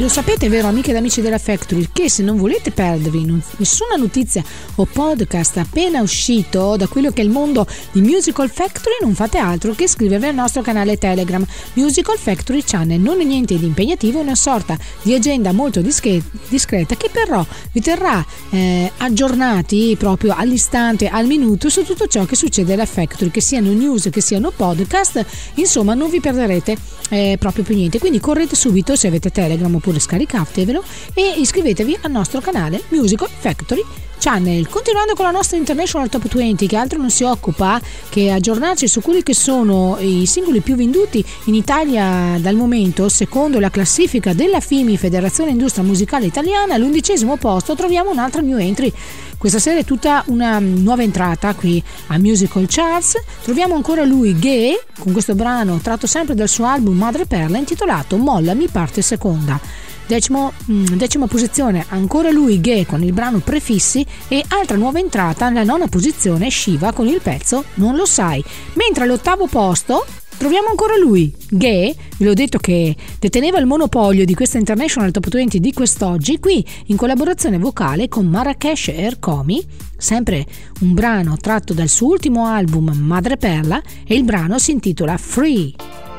Lo 0.00 0.08
sapete, 0.08 0.48
vero, 0.48 0.66
amiche 0.66 0.92
ed 0.92 0.96
amici 0.96 1.20
della 1.20 1.36
Factory, 1.36 1.86
che 1.92 2.08
se 2.08 2.22
non 2.22 2.38
volete 2.38 2.70
perdervi 2.70 3.42
nessuna 3.58 3.96
notizia 3.96 4.42
o 4.76 4.86
podcast 4.86 5.58
appena 5.58 6.00
uscito 6.00 6.74
da 6.78 6.86
quello 6.86 7.10
che 7.10 7.20
è 7.20 7.24
il 7.26 7.30
mondo 7.30 7.66
di 7.92 8.00
Musical 8.00 8.48
Factory, 8.48 8.96
non 9.02 9.14
fate 9.14 9.36
altro 9.36 9.74
che 9.74 9.84
iscrivervi 9.84 10.24
al 10.24 10.34
nostro 10.34 10.62
canale 10.62 10.96
Telegram 10.96 11.46
Musical 11.74 12.16
Factory 12.16 12.62
Channel. 12.64 12.98
Non 12.98 13.20
è 13.20 13.24
niente 13.24 13.58
di 13.58 13.66
impegnativo, 13.66 14.20
è 14.20 14.22
una 14.22 14.34
sorta 14.36 14.78
di 15.02 15.12
agenda 15.12 15.52
molto 15.52 15.82
dische- 15.82 16.22
discreta 16.48 16.96
che 16.96 17.10
però 17.12 17.44
vi 17.70 17.82
terrà 17.82 18.24
eh, 18.52 18.90
aggiornati 18.96 19.96
proprio 19.98 20.34
all'istante, 20.34 21.08
al 21.08 21.26
minuto 21.26 21.68
su 21.68 21.84
tutto 21.84 22.06
ciò 22.06 22.24
che 22.24 22.36
succede 22.36 22.72
alla 22.72 22.86
Factory, 22.86 23.30
che 23.30 23.42
siano 23.42 23.70
news, 23.70 24.08
che 24.10 24.22
siano 24.22 24.50
podcast, 24.50 25.26
insomma 25.56 25.92
non 25.92 26.08
vi 26.08 26.20
perderete 26.20 26.74
eh, 27.10 27.36
proprio 27.38 27.64
più 27.64 27.74
niente. 27.74 27.98
Quindi 27.98 28.18
correte 28.18 28.56
subito 28.56 28.96
se 28.96 29.06
avete 29.06 29.30
Telegram 29.30 29.74
oppure 29.74 29.88
scaricatevelo 29.98 30.84
e 31.14 31.34
iscrivetevi 31.38 31.98
al 32.02 32.10
nostro 32.10 32.40
canale 32.40 32.82
Musical 32.90 33.28
Factory 33.28 33.82
Channel. 34.20 34.68
Continuando 34.68 35.14
con 35.14 35.24
la 35.24 35.30
nostra 35.30 35.56
International 35.56 36.10
Top 36.10 36.28
20, 36.28 36.66
che 36.66 36.76
altro 36.76 36.98
non 36.98 37.10
si 37.10 37.24
occupa 37.24 37.80
che 38.10 38.30
aggiornarci 38.30 38.86
su 38.86 39.00
quelli 39.00 39.22
che 39.22 39.34
sono 39.34 39.96
i 39.98 40.26
singoli 40.26 40.60
più 40.60 40.76
venduti 40.76 41.24
in 41.44 41.54
Italia 41.54 42.36
dal 42.38 42.54
momento, 42.54 43.08
secondo 43.08 43.58
la 43.58 43.70
classifica 43.70 44.34
della 44.34 44.60
FIMI, 44.60 44.98
Federazione 44.98 45.52
Industria 45.52 45.82
Musicale 45.82 46.26
Italiana, 46.26 46.74
all'undicesimo 46.74 47.38
posto 47.38 47.74
troviamo 47.74 48.10
un'altra 48.10 48.42
new 48.42 48.58
entry. 48.58 48.92
Questa 49.38 49.58
sera 49.58 49.80
è 49.80 49.84
tutta 49.84 50.22
una 50.26 50.58
nuova 50.58 51.02
entrata 51.02 51.54
qui 51.54 51.82
a 52.08 52.18
Musical 52.18 52.66
Charts. 52.68 53.14
Troviamo 53.42 53.74
ancora 53.74 54.04
lui, 54.04 54.38
Gay, 54.38 54.78
con 54.98 55.12
questo 55.12 55.34
brano 55.34 55.78
tratto 55.78 56.06
sempre 56.06 56.34
dal 56.34 56.48
suo 56.48 56.66
album 56.66 56.98
Madre 56.98 57.24
Perla 57.24 57.56
intitolato 57.56 58.18
Mollami 58.18 58.68
parte 58.68 59.00
seconda. 59.00 59.58
Decimo, 60.10 60.52
mm, 60.68 60.86
decima 60.96 61.28
posizione, 61.28 61.86
ancora 61.90 62.32
lui 62.32 62.60
Gay 62.60 62.84
con 62.84 63.00
il 63.04 63.12
brano 63.12 63.38
Prefissi 63.38 64.04
e 64.26 64.42
altra 64.48 64.76
nuova 64.76 64.98
entrata 64.98 65.46
alla 65.46 65.62
nona 65.62 65.86
posizione 65.86 66.50
Shiva 66.50 66.92
con 66.92 67.06
il 67.06 67.20
pezzo 67.22 67.62
Non 67.74 67.94
lo 67.94 68.04
sai. 68.06 68.42
Mentre 68.72 69.04
all'ottavo 69.04 69.46
posto 69.46 70.04
troviamo 70.36 70.66
ancora 70.66 70.96
lui, 70.96 71.32
Gay, 71.50 71.94
vi 72.18 72.24
l'ho 72.24 72.34
detto 72.34 72.58
che 72.58 72.96
deteneva 73.20 73.60
il 73.60 73.66
monopolio 73.66 74.24
di 74.24 74.34
questa 74.34 74.58
International 74.58 75.12
Top 75.12 75.28
20 75.28 75.60
di 75.60 75.72
quest'oggi, 75.72 76.40
qui 76.40 76.66
in 76.86 76.96
collaborazione 76.96 77.58
vocale 77.58 78.08
con 78.08 78.26
Marrakesh 78.26 78.88
Ercomi, 78.88 79.64
sempre 79.96 80.44
un 80.80 80.92
brano 80.92 81.36
tratto 81.36 81.72
dal 81.72 81.88
suo 81.88 82.08
ultimo 82.08 82.46
album 82.46 82.90
Madre 82.90 83.36
Perla 83.36 83.80
e 84.04 84.16
il 84.16 84.24
brano 84.24 84.58
si 84.58 84.72
intitola 84.72 85.16
Free. 85.16 86.09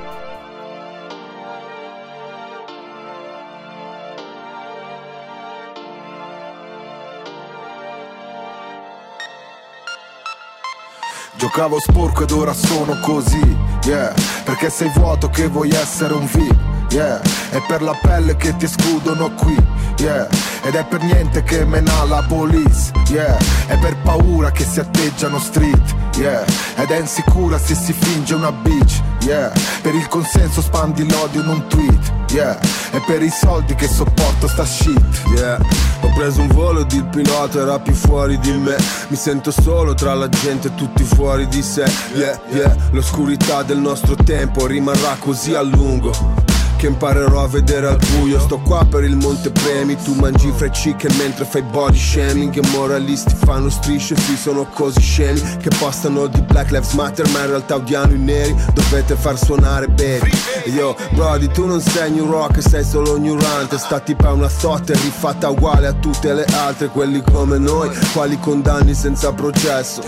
Giocavo 11.41 11.79
sporco 11.79 12.21
ed 12.21 12.29
ora 12.29 12.53
sono 12.53 12.99
così, 12.99 13.57
yeah. 13.85 14.13
Perché 14.43 14.69
sei 14.69 14.91
vuoto 14.93 15.27
che 15.29 15.47
vuoi 15.47 15.71
essere 15.71 16.13
un 16.13 16.27
V, 16.27 16.91
yeah. 16.91 17.19
È 17.49 17.59
per 17.67 17.81
la 17.81 17.97
pelle 17.99 18.35
che 18.35 18.55
ti 18.57 18.65
escludono 18.65 19.31
qui, 19.31 19.57
yeah. 19.97 20.27
Ed 20.61 20.75
è 20.75 20.85
per 20.85 21.01
niente 21.01 21.41
che 21.41 21.65
mena 21.65 22.03
la 22.03 22.23
police, 22.27 22.91
yeah. 23.07 23.35
È 23.65 23.75
per 23.79 23.97
paura 24.03 24.51
che 24.51 24.63
si 24.63 24.81
atteggiano 24.81 25.39
street, 25.39 26.10
yeah. 26.17 26.45
Ed 26.75 26.89
è 26.89 26.99
insicura 26.99 27.57
se 27.57 27.75
si 27.75 27.93
finge 27.93 28.33
una 28.33 28.51
bitch, 28.51 29.01
yeah. 29.23 29.51
Per 29.81 29.93
il 29.95 30.07
consenso 30.07 30.61
spandi 30.61 31.09
l'odio 31.09 31.41
in 31.41 31.47
un 31.47 31.67
tweet, 31.67 32.11
yeah. 32.31 32.59
E 32.91 33.01
per 33.05 33.21
i 33.21 33.29
soldi 33.29 33.75
che 33.75 33.87
sopporto 33.87 34.47
sta 34.47 34.65
shit, 34.65 34.99
Yeah, 35.35 35.57
ho 36.01 36.11
preso 36.13 36.41
un 36.41 36.47
volo 36.47 36.81
ed 36.81 36.91
il 36.91 37.05
pilota 37.05 37.61
era 37.61 37.79
più 37.79 37.93
fuori 37.93 38.37
di 38.39 38.51
me. 38.51 38.75
Mi 39.07 39.15
sento 39.15 39.51
solo 39.51 39.93
tra 39.93 40.13
la 40.13 40.27
gente 40.27 40.67
e 40.67 40.75
tutti 40.75 41.03
fuori 41.03 41.47
di 41.47 41.61
sé 41.61 41.89
Yeah, 42.13 42.39
yeah, 42.49 42.75
l'oscurità 42.91 43.63
del 43.63 43.77
nostro 43.77 44.15
tempo 44.15 44.65
rimarrà 44.65 45.15
così 45.19 45.53
a 45.53 45.61
lungo 45.61 46.50
che 46.81 46.87
imparerò 46.87 47.43
a 47.43 47.47
vedere 47.47 47.85
al 47.85 47.99
buio. 48.09 48.39
Sto 48.39 48.57
qua 48.57 48.83
per 48.85 49.03
il 49.03 49.15
monte 49.15 49.51
premi 49.51 49.95
Tu 49.97 50.15
mangi 50.15 50.51
fried 50.55 50.71
chicken 50.71 51.15
mentre 51.17 51.45
fai 51.45 51.61
body 51.61 51.97
shaming 51.97 52.57
E 52.57 52.67
moralisti 52.69 53.35
fanno 53.35 53.69
strisce 53.69 54.15
Sì 54.15 54.35
sono 54.35 54.65
così 54.65 54.99
scemi 54.99 55.39
Che 55.59 55.69
postano 55.77 56.25
di 56.25 56.41
Black 56.41 56.71
Lives 56.71 56.93
Matter 56.93 57.29
Ma 57.29 57.41
in 57.41 57.47
realtà 57.49 57.75
odiano 57.75 58.13
i 58.13 58.17
neri. 58.17 58.55
Dovete 58.73 59.15
far 59.15 59.37
suonare 59.37 59.87
baby. 59.89 60.31
Io, 60.73 60.95
Brody, 61.11 61.47
tu 61.49 61.67
non 61.67 61.81
sei 61.81 62.09
new 62.09 62.29
rock 62.29 62.67
Sei 62.67 62.83
solo 62.83 63.15
ignorante 63.15 63.77
Sta 63.77 63.99
tipa 63.99 64.31
una 64.31 64.47
thought 64.47 64.89
rifatta 64.89 65.49
uguale 65.49 65.85
a 65.85 65.93
tutte 65.93 66.33
le 66.33 66.45
altre 66.45 66.87
Quelli 66.87 67.21
come 67.21 67.59
noi 67.59 67.95
Quali 68.11 68.39
condanni 68.39 68.95
senza 68.95 69.31
processo. 69.33 70.01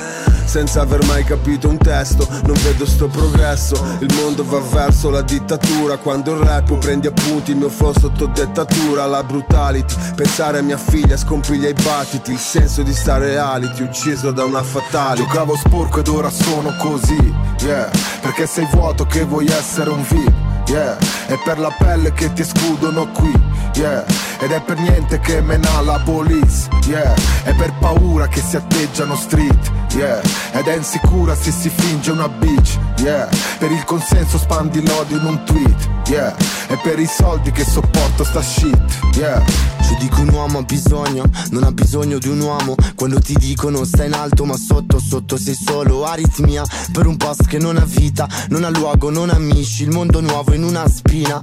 Senza 0.45 0.81
aver 0.81 1.05
mai 1.05 1.23
capito 1.23 1.69
un 1.69 1.77
testo 1.77 2.27
Non 2.45 2.57
vedo 2.63 2.87
sto 2.87 3.07
progresso. 3.07 3.75
Il 3.99 4.11
mondo 4.15 4.43
va 4.43 4.59
verso 4.59 5.11
la 5.11 5.21
dittatura 5.21 5.97
Quando 5.97 6.33
il 6.33 6.39
rap 6.39 6.61
prendi 6.77 7.07
appunti 7.07 7.51
Il 7.51 7.57
mio 7.57 7.69
flow 7.69 7.93
sotto 7.97 8.25
dettatura 8.27 9.05
La 9.05 9.23
brutality. 9.23 9.95
Pensare 10.15 10.59
a 10.59 10.61
mia 10.61 10.77
figlia 10.77 11.17
scompiglia 11.17 11.69
i 11.69 11.73
battiti. 11.73 12.31
Il 12.31 12.39
senso 12.39 12.83
di 12.83 12.93
stare 12.93 13.27
reality 13.27 13.83
Ucciso 13.83 14.31
da 14.31 14.43
una 14.43 14.63
fatale. 14.63 15.17
Giocavo 15.17 15.55
sporco 15.55 15.99
ed 15.99 16.07
ora 16.07 16.29
sono 16.29 16.75
così, 16.77 17.33
yeah. 17.61 17.89
Perché 18.21 18.45
sei 18.45 18.67
vuoto 18.71 19.05
che 19.05 19.23
vuoi 19.23 19.47
essere 19.47 19.89
un 19.89 20.01
V, 20.01 20.31
yeah. 20.67 20.97
È 21.25 21.37
per 21.43 21.59
la 21.59 21.73
pelle 21.77 22.11
che 22.13 22.31
ti 22.33 22.41
escludono 22.41 23.07
qui, 23.11 23.31
yeah. 23.75 24.03
Ed 24.39 24.51
è 24.51 24.61
per 24.61 24.77
niente 24.79 25.19
che 25.19 25.41
mena 25.41 25.81
la 25.81 25.99
police, 26.03 26.67
yeah. 26.85 27.13
È 27.43 27.53
per 27.53 27.73
paura 27.79 28.27
che 28.27 28.41
si 28.41 28.55
atteggiano 28.55 29.15
street, 29.15 29.71
yeah. 29.93 30.21
Ed 30.51 30.67
è 30.67 30.75
insicura 30.75 31.35
se 31.35 31.51
si 31.51 31.69
finge 31.69 32.11
una 32.11 32.27
bitch, 32.27 32.77
yeah. 32.97 33.27
Per 33.57 33.71
il 33.71 33.83
consenso 33.85 34.37
spandi 34.37 34.85
l'odio 34.85 35.17
in 35.17 35.25
un 35.25 35.43
tweet, 35.45 35.89
yeah. 36.07 36.35
E 36.67 36.77
per 36.77 36.99
i 36.99 37.07
soldi 37.07 37.51
che 37.51 37.63
sopporto 37.63 38.23
sta 38.23 38.41
shit, 38.41 38.99
yeah. 39.15 39.71
Giudico 39.83 40.21
un 40.21 40.29
uomo 40.29 40.59
ha 40.59 40.63
bisogno, 40.63 41.23
non 41.49 41.63
ha 41.63 41.71
bisogno 41.71 42.17
di 42.17 42.29
un 42.29 42.39
uomo. 42.39 42.75
Quando 42.95 43.19
ti 43.19 43.35
dicono 43.35 43.83
stai 43.83 44.07
in 44.07 44.13
alto 44.13 44.45
ma 44.45 44.55
sotto, 44.55 44.97
sotto 44.97 45.37
sei 45.37 45.55
solo 45.55 46.05
Aritmia. 46.05 46.63
Per 46.91 47.05
un 47.05 47.17
post 47.17 47.45
che 47.45 47.59
non 47.59 47.77
ha 47.77 47.85
vita, 47.85 48.27
non 48.49 48.63
ha 48.63 48.69
luogo, 48.69 49.09
non 49.09 49.29
ha 49.29 49.35
amici 49.35 49.83
Il 49.83 49.91
mondo 49.91 50.21
nuovo 50.21 50.52
in 50.53 50.63
una 50.63 50.87
spina. 50.87 51.41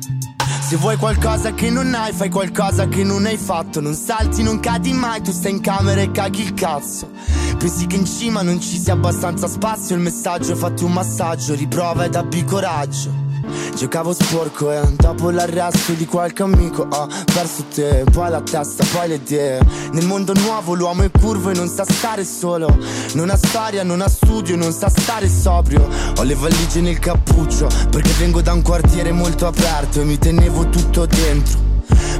Se 0.62 0.77
vuoi 0.77 0.96
qualcosa 0.96 1.53
che 1.53 1.70
non 1.70 1.94
hai, 1.94 2.12
fai 2.12 2.29
qualcosa 2.29 2.88
che 2.88 3.05
non 3.05 3.27
hai 3.27 3.37
fatto. 3.37 3.81
Non 3.81 3.94
salti, 3.94 4.42
non 4.42 4.61
cadi 4.61 4.92
mai, 4.92 5.23
tu 5.23 5.33
stai 5.33 5.53
in 5.53 5.61
camera 5.61 6.01
e 6.01 6.11
caghi 6.11 6.42
il 6.42 6.55
cazzo. 6.55 7.11
Pensi 7.59 7.87
che 7.87 7.96
in 7.96 8.07
cima 8.07 8.42
non 8.42 8.61
ci 8.61 8.79
sia 8.79 8.92
abbastanza 8.92 9.49
spazio? 9.49 9.96
Il 9.96 10.03
messaggio 10.03 10.55
fatti 10.57 10.85
un 10.85 10.92
massaggio, 10.92 11.55
riprova 11.55 12.05
ed 12.05 12.14
abbi 12.14 12.44
coraggio 12.44 13.30
Giocavo 13.76 14.12
sporco 14.12 14.70
e 14.72 14.81
dopo 14.96 15.31
l'arresto 15.31 15.92
di 15.92 16.07
qualche 16.07 16.42
amico 16.42 16.87
ho 16.88 17.09
perso 17.24 17.64
te 17.74 18.05
Poi 18.11 18.31
la 18.31 18.40
testa, 18.40 18.85
poi 18.92 19.09
le 19.09 19.14
idee 19.14 19.61
Nel 19.92 20.07
mondo 20.07 20.33
nuovo 20.35 20.74
l'uomo 20.74 21.03
è 21.03 21.11
curvo 21.11 21.50
e 21.50 21.55
non 21.55 21.68
sa 21.68 21.85
stare 21.85 22.24
solo 22.24 22.79
Non 23.14 23.31
ha 23.31 23.37
storia, 23.37 23.83
non 23.83 24.00
ha 24.00 24.09
studio, 24.09 24.57
non 24.57 24.72
sa 24.72 24.88
stare 24.88 25.29
sobrio 25.29 25.88
Ho 26.18 26.22
le 26.22 26.35
valigie 26.35 26.81
nel 26.81 26.98
cappuccio 26.98 27.68
Perché 27.90 28.11
vengo 28.18 28.42
da 28.42 28.53
un 28.53 28.62
quartiere 28.62 29.12
molto 29.12 29.46
aperto 29.46 30.00
E 30.00 30.05
mi 30.05 30.18
tenevo 30.18 30.68
tutto 30.68 31.07
dentro 31.07 31.59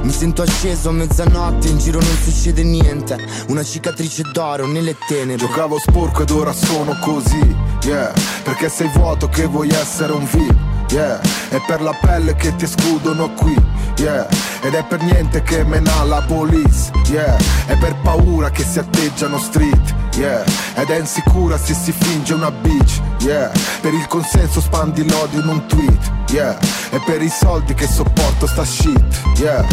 Mi 0.01 0.11
sento 0.11 0.41
acceso 0.41 0.89
a 0.89 0.93
mezzanotte, 0.93 1.67
in 1.67 1.77
giro 1.77 1.99
non 1.99 2.17
succede 2.23 2.63
niente. 2.63 3.17
Una 3.49 3.63
cicatrice 3.63 4.23
d'oro 4.31 4.65
nelle 4.65 4.95
tenebre. 5.07 5.45
Giocavo 5.45 5.77
sporco 5.77 6.23
ed 6.23 6.31
ora 6.31 6.53
sono 6.53 6.97
così, 6.99 7.55
yeah. 7.83 8.11
Perché 8.43 8.67
sei 8.69 8.89
vuoto 8.93 9.29
che 9.29 9.45
vuoi 9.45 9.69
essere 9.69 10.13
un 10.13 10.25
VIP, 10.25 10.80
yeah. 10.91 11.19
È 11.49 11.59
per 11.65 11.81
la 11.81 11.93
pelle 11.99 12.35
che 12.35 12.55
ti 12.55 12.65
escludono 12.65 13.31
qui, 13.33 13.55
yeah. 13.97 14.27
Ed 14.61 14.73
è 14.73 14.83
per 14.83 15.01
niente 15.01 15.41
che 15.41 15.63
mena 15.63 16.03
la 16.03 16.21
police, 16.21 16.91
yeah. 17.07 17.35
È 17.65 17.75
per 17.77 17.95
paura 18.01 18.49
che 18.51 18.63
si 18.63 18.79
atteggiano 18.79 19.39
street, 19.39 19.93
yeah. 20.15 20.43
Ed 20.75 20.89
è 20.89 20.99
insicura 20.99 21.57
se 21.57 21.73
si 21.73 21.91
finge 21.91 22.33
una 22.33 22.51
bitch, 22.51 23.01
yeah. 23.19 23.51
Per 23.81 23.93
il 23.93 24.07
consenso 24.07 24.61
spandi 24.61 25.07
l'odio 25.09 25.41
in 25.41 25.47
un 25.47 25.65
tweet, 25.67 26.11
yeah. 26.29 26.57
E 26.91 27.01
per 27.05 27.21
i 27.21 27.29
soldi 27.29 27.73
che 27.73 27.87
sopporto 27.87 28.47
sta 28.47 28.65
shit, 28.65 29.21
yeah. 29.37 29.65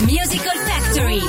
Musical 0.00 0.56
Factory. 0.64 1.22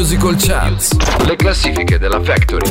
Musical 0.00 0.34
Charts. 0.34 0.96
Le 1.26 1.36
classifiche 1.36 1.98
della 1.98 2.22
Factory. 2.22 2.66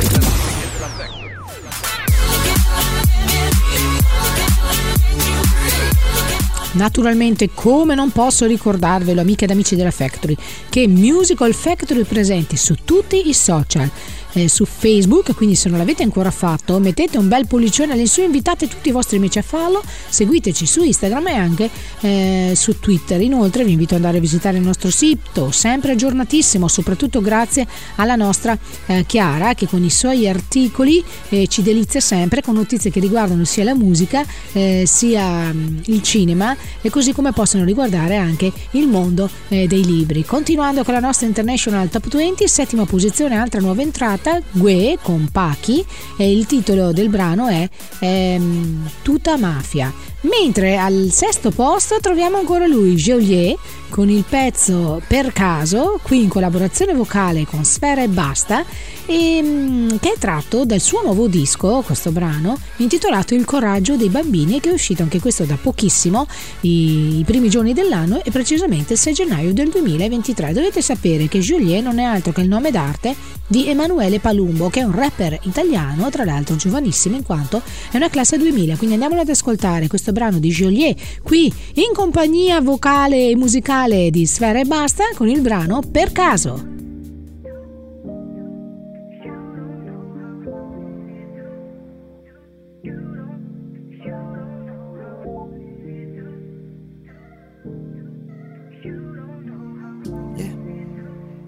Naturalmente, 6.72 7.50
come 7.54 7.94
non 7.94 8.10
posso 8.10 8.46
ricordarvelo, 8.46 9.20
amiche 9.20 9.44
ed 9.44 9.52
amici 9.52 9.76
della 9.76 9.92
Factory, 9.92 10.36
che 10.68 10.88
Musical 10.88 11.54
Factory 11.54 12.00
è 12.00 12.04
presente 12.04 12.56
su 12.56 12.74
tutti 12.84 13.28
i 13.28 13.32
social. 13.32 13.88
Eh, 14.32 14.48
su 14.48 14.64
Facebook, 14.64 15.34
quindi 15.34 15.54
se 15.54 15.68
non 15.68 15.78
l'avete 15.78 16.02
ancora 16.02 16.30
fatto 16.30 16.78
mettete 16.78 17.18
un 17.18 17.28
bel 17.28 17.46
pollicione 17.46 17.92
all'insù, 17.92 18.22
invitate 18.22 18.68
tutti 18.68 18.88
i 18.88 18.92
vostri 18.92 19.16
amici 19.16 19.38
a 19.38 19.42
farlo, 19.42 19.82
seguiteci 20.08 20.66
su 20.66 20.82
Instagram 20.82 21.26
e 21.28 21.34
anche 21.34 21.70
eh, 22.00 22.52
su 22.54 22.78
Twitter. 22.78 23.20
Inoltre 23.20 23.64
vi 23.64 23.72
invito 23.72 23.94
ad 23.94 24.00
andare 24.00 24.18
a 24.18 24.20
visitare 24.20 24.58
il 24.58 24.64
nostro 24.64 24.90
sito, 24.90 25.50
sempre 25.50 25.92
aggiornatissimo, 25.92 26.68
soprattutto 26.68 27.20
grazie 27.20 27.66
alla 27.96 28.16
nostra 28.16 28.56
eh, 28.86 29.04
Chiara 29.06 29.54
che 29.54 29.66
con 29.66 29.82
i 29.82 29.90
suoi 29.90 30.28
articoli 30.28 31.02
eh, 31.28 31.46
ci 31.46 31.62
delizia 31.62 32.00
sempre 32.00 32.42
con 32.42 32.54
notizie 32.54 32.90
che 32.90 33.00
riguardano 33.00 33.44
sia 33.44 33.64
la 33.64 33.74
musica 33.74 34.24
eh, 34.52 34.84
sia 34.86 35.52
mh, 35.52 35.82
il 35.86 36.02
cinema 36.02 36.56
e 36.80 36.90
così 36.90 37.12
come 37.12 37.32
possono 37.32 37.64
riguardare 37.64 38.16
anche 38.16 38.52
il 38.72 38.86
mondo 38.86 39.28
eh, 39.48 39.66
dei 39.66 39.84
libri. 39.84 40.24
Continuando 40.24 40.84
con 40.84 40.94
la 40.94 41.00
nostra 41.00 41.26
International 41.26 41.88
Top 41.88 42.08
20, 42.08 42.46
settima 42.48 42.84
posizione, 42.84 43.36
altra 43.36 43.60
nuova 43.60 43.82
entrata, 43.82 44.19
Gue 44.52 44.98
con 45.02 45.28
Pachi 45.32 45.84
e 46.16 46.30
il 46.30 46.46
titolo 46.46 46.92
del 46.92 47.08
brano 47.08 47.48
è 47.48 47.68
ehm, 48.00 48.90
Tuta 49.02 49.36
Mafia. 49.36 49.92
Mentre 50.22 50.76
al 50.76 51.08
sesto 51.10 51.50
posto 51.50 51.98
troviamo 52.00 52.36
ancora 52.36 52.66
lui, 52.66 52.94
Joliet, 52.94 53.58
con 53.90 54.08
il 54.08 54.24
pezzo 54.26 55.02
Per 55.06 55.32
caso, 55.32 55.98
qui 56.02 56.22
in 56.22 56.28
collaborazione 56.28 56.94
vocale 56.94 57.44
con 57.44 57.64
Sfera 57.64 58.02
e 58.02 58.08
Basta, 58.08 58.64
e, 59.04 59.42
mm, 59.42 59.88
che 60.00 60.12
è 60.12 60.18
tratto 60.18 60.64
dal 60.64 60.80
suo 60.80 61.02
nuovo 61.02 61.26
disco, 61.26 61.82
questo 61.84 62.12
brano, 62.12 62.56
intitolato 62.76 63.34
Il 63.34 63.44
coraggio 63.44 63.96
dei 63.96 64.08
bambini, 64.08 64.60
che 64.60 64.70
è 64.70 64.72
uscito 64.72 65.02
anche 65.02 65.20
questo 65.20 65.44
da 65.44 65.58
pochissimo, 65.60 66.26
i, 66.60 67.18
i 67.18 67.24
primi 67.24 67.50
giorni 67.50 67.74
dell'anno 67.74 68.22
e 68.22 68.30
precisamente 68.30 68.94
il 68.94 68.98
6 68.98 69.12
gennaio 69.12 69.52
del 69.52 69.68
2023. 69.68 70.52
Dovete 70.52 70.80
sapere 70.80 71.26
che 71.28 71.40
Joliet 71.40 71.82
non 71.82 71.98
è 71.98 72.04
altro 72.04 72.32
che 72.32 72.40
il 72.40 72.48
nome 72.48 72.70
d'arte 72.70 73.14
di 73.46 73.68
Emanuele 73.68 74.20
Palumbo, 74.20 74.70
che 74.70 74.80
è 74.80 74.84
un 74.84 74.94
rapper 74.94 75.36
italiano, 75.42 76.08
tra 76.08 76.24
l'altro 76.24 76.54
giovanissimo 76.54 77.16
in 77.16 77.24
quanto 77.24 77.60
è 77.90 77.96
una 77.96 78.08
classe 78.08 78.38
2000, 78.38 78.76
quindi 78.76 78.94
andiamolo 78.94 79.22
ad 79.22 79.28
ascoltare 79.28 79.88
questo 79.88 80.12
brano 80.12 80.38
di 80.38 80.50
Joliet 80.50 81.18
qui 81.22 81.52
in 81.74 81.92
compagnia 81.92 82.60
vocale 82.60 83.28
e 83.28 83.36
musicale 83.36 83.79
di 83.88 84.26
Sfera 84.26 84.60
e 84.60 84.64
Basta 84.64 85.04
con 85.14 85.26
il 85.28 85.40
brano 85.40 85.80
Per 85.80 86.12
caso. 86.12 86.68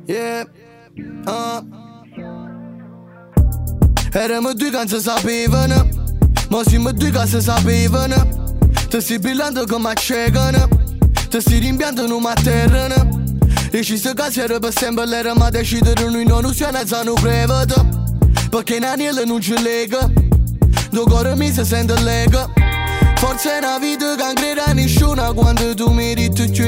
Yeah, 0.06 0.46
uh. 1.26 1.64
Eravamo 4.10 4.52
due 4.54 4.70
che 4.70 4.76
non 4.76 4.88
sapevano. 4.88 5.88
Ma 6.48 6.62
siamo 6.64 6.92
due 6.92 7.10
che 7.10 7.26
sapevano. 7.40 8.58
Ti 8.88 9.00
stai 9.00 9.18
brillando 9.18 9.64
come 9.66 9.90
a 9.90 9.94
ciecono 11.32 11.38
Ti 11.38 11.40
stai 11.40 11.58
rimpiando 11.58 12.14
una 12.14 12.34
terra 12.34 13.08
E 13.70 13.82
ci 13.82 13.96
sta 13.96 14.12
casa 14.12 14.42
era 14.42 14.58
per 14.58 14.72
sempre 14.72 15.06
l'era 15.06 15.34
ma 15.34 15.48
decidere 15.48 16.04
noi 16.08 16.26
non 16.26 16.44
usiamo 16.44 16.76
a 16.76 16.86
zano 16.86 17.14
prevedo 17.14 18.10
Perché 18.50 18.76
in 18.76 18.84
anello 18.84 19.24
non 19.24 19.40
ci 19.40 19.60
lega 19.60 20.10
Due 20.90 21.04
cuore 21.04 21.34
mi 21.36 21.50
si 21.50 21.64
sente 21.64 21.98
lega 22.00 22.50
Forse 23.16 23.50
è 23.54 23.58
una 23.58 23.78
vita 23.78 24.14
che 24.14 24.22
non 24.22 24.34
crede 24.34 24.60
a 24.60 24.72
nessuno 24.72 25.32
Quando 25.32 25.74
tu 25.74 25.90
meriti 25.90 26.50
più 26.50 26.66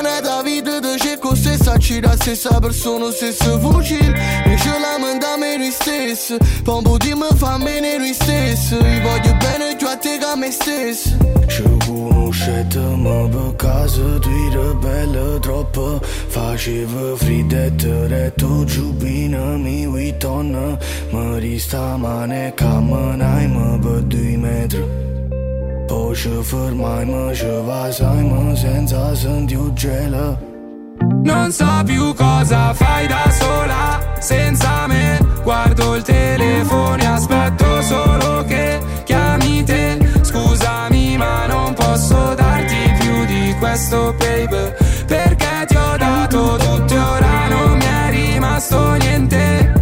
una 0.00 0.20
buci 0.20 0.20
da 0.20 0.32
una 0.34 0.42
vita 0.42 0.80
ti 0.80 0.98
cerco 0.98 1.34
stessa 1.34 1.78
Ci 1.78 2.00
la 2.00 2.14
stessa 2.14 2.58
persona, 2.58 3.10
stessa 3.10 3.56
voce 3.56 3.98
E 3.98 4.56
ce 4.56 4.78
la 4.78 4.98
mandiamo 4.98 5.56
noi 5.56 5.70
stessi 5.70 6.36
Poi 6.62 6.76
un 6.76 6.82
po' 6.82 6.96
di 6.98 7.14
me 7.14 7.28
fa 7.34 7.58
bene 7.58 7.96
noi 7.96 8.12
stessi 8.12 8.74
Io 8.74 9.00
voglio 9.02 9.34
bene 9.36 9.76
più 9.76 9.86
a 9.86 9.96
te 9.96 10.18
che 10.18 10.24
a 10.24 10.36
me 10.36 10.50
stesso 10.50 11.16
Ci 11.46 11.62
conoscetemo 11.86 13.28
per 13.28 13.56
caso 13.56 14.18
tu 14.18 14.28
eri 14.28 14.74
bella 14.76 15.38
troppo 15.38 16.00
Facevo 16.02 17.16
friddette 17.16 18.32
tu 18.36 18.64
giubina 18.64 19.56
mi 19.56 19.86
uitonna 19.86 20.78
Mi 21.10 21.38
rista 21.38 21.96
mane 21.96 22.52
camminai 22.54 23.78
per 23.80 24.02
due 24.02 24.36
poi 25.86 26.14
ci 26.14 26.30
fermai, 26.42 27.34
ci 27.34 27.46
vasai, 27.64 28.56
senza 28.56 29.14
sentire 29.14 29.72
gelo 29.72 30.38
Non 31.22 31.50
so 31.52 31.82
più 31.84 32.14
cosa 32.14 32.74
fai 32.74 33.06
da 33.06 33.30
sola 33.30 34.14
senza 34.18 34.86
me. 34.86 35.18
Guardo 35.42 35.94
il 35.94 36.02
telefono 36.02 36.96
e 36.96 37.06
aspetto 37.06 37.82
solo 37.82 38.44
che 38.44 38.80
chiami 39.04 39.62
te. 39.64 39.98
Scusami 40.22 41.16
ma 41.16 41.46
non 41.46 41.74
posso 41.74 42.34
darti 42.34 42.94
più 42.98 43.24
di 43.26 43.54
questo 43.58 44.14
baby 44.18 44.72
Perché 45.06 45.64
ti 45.66 45.76
ho 45.76 45.96
dato 45.96 46.56
tutto 46.56 46.94
e 46.94 46.98
ora 46.98 47.48
non 47.48 47.76
mi 47.76 47.84
è 47.84 48.10
rimasto 48.10 48.92
niente. 48.94 49.72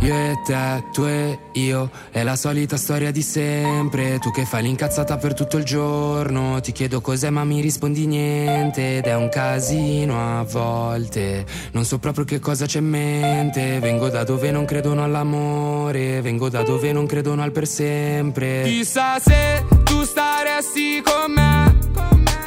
Io 0.00 0.14
e 0.14 0.38
te, 0.44 1.41
io, 1.54 1.90
è 2.10 2.22
la 2.22 2.36
solita 2.36 2.76
storia 2.76 3.10
di 3.10 3.22
sempre. 3.22 4.18
Tu 4.18 4.30
che 4.30 4.44
fai 4.44 4.62
l'incazzata 4.62 5.16
per 5.16 5.34
tutto 5.34 5.56
il 5.56 5.64
giorno. 5.64 6.60
Ti 6.60 6.72
chiedo 6.72 7.00
cos'è, 7.00 7.30
ma 7.30 7.44
mi 7.44 7.60
rispondi 7.60 8.06
niente. 8.06 8.98
Ed 8.98 9.06
è 9.06 9.14
un 9.14 9.28
casino 9.28 10.38
a 10.38 10.42
volte. 10.44 11.44
Non 11.72 11.84
so 11.84 11.98
proprio 11.98 12.24
che 12.24 12.38
cosa 12.38 12.66
c'è 12.66 12.78
in 12.78 12.88
mente. 12.88 13.78
Vengo 13.80 14.08
da 14.08 14.24
dove 14.24 14.50
non 14.50 14.64
credono 14.64 15.04
all'amore. 15.04 16.20
Vengo 16.20 16.48
da 16.48 16.62
dove 16.62 16.92
non 16.92 17.06
credono 17.06 17.42
al 17.42 17.52
per 17.52 17.66
sempre. 17.66 18.62
Chissà 18.64 19.18
se 19.18 19.64
tu 19.84 20.04
staresti 20.04 21.02
con 21.02 21.32
me 21.32 21.78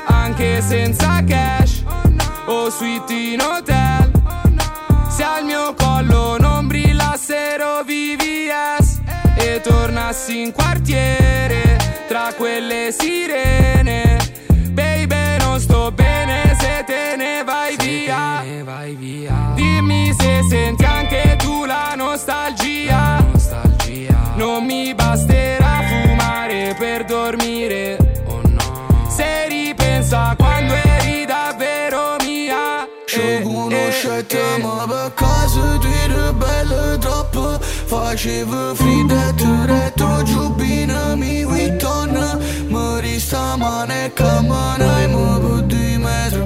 Anche 0.07 0.61
senza 0.61 1.23
cash 1.23 1.83
O 2.45 2.69
suite 2.69 3.13
in 3.13 3.39
hotel 3.39 4.11
Se 5.09 5.23
al 5.23 5.43
mio 5.45 5.73
collo 5.75 6.37
non 6.37 6.67
brillassero 6.67 7.83
VVS 7.83 8.84
E 9.47 9.61
tornassi 9.61 10.41
in 10.41 10.51
quartiere 10.51 11.77
Tra 12.07 12.33
quelle 12.35 12.91
sirene. 12.91 14.17
Baby 14.71 15.37
non 15.37 15.59
sto 15.59 15.91
bene 15.91 16.57
se 16.59 16.83
te 16.83 17.15
ne 17.15 17.43
vai 17.43 17.75
via. 17.77 18.43
Dimmi 19.53 20.11
se 20.17 20.41
senti 20.49 20.83
anche 20.83 21.35
tu 21.37 21.63
la 21.63 21.93
nostalgia 21.95 23.14
Facevo 37.87 38.73
fridature, 38.75 39.91
tu 39.95 40.09
giubina 40.23 41.15
mi 41.15 41.45
uitona 41.45 42.39
Mă 42.67 42.99
risa 43.01 43.55
mane 43.57 44.11
ca 44.13 44.43
manai 44.47 45.05
mă 45.13 45.39
budui 45.41 45.97
metru 45.97 46.45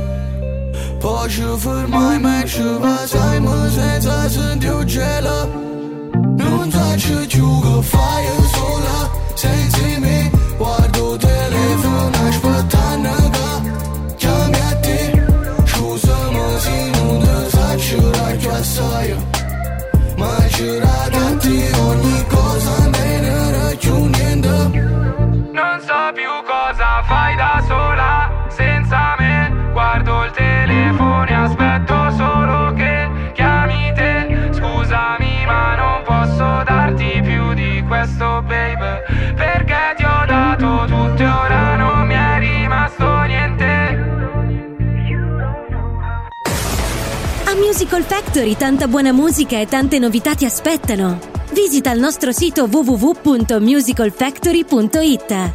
Poșufăr 1.00 1.86
mai 1.88 2.18
mec 2.18 2.48
și 2.48 2.62
vasai 2.80 3.40
mă 3.40 3.70
senza 3.76 4.28
sunt 4.28 4.64
eu 4.64 4.84
gelo. 4.84 5.40
Nu-mi 6.38 6.72
place 6.72 7.26
ciugă, 7.28 7.84
faie 7.84 8.34
sola, 8.54 9.12
senții 9.36 9.98
mei 10.00 10.39
Musical 47.92 48.04
Factory, 48.04 48.56
tanta 48.56 48.88
buona 48.88 49.12
musica 49.12 49.60
e 49.60 49.66
tante 49.66 49.98
novità 49.98 50.36
ti 50.36 50.46
aspettano. 50.46 51.18
Visita 51.54 51.90
il 51.90 52.00
nostro 52.00 52.32
sito 52.32 52.66
www.musicalfactory.it. 52.66 55.54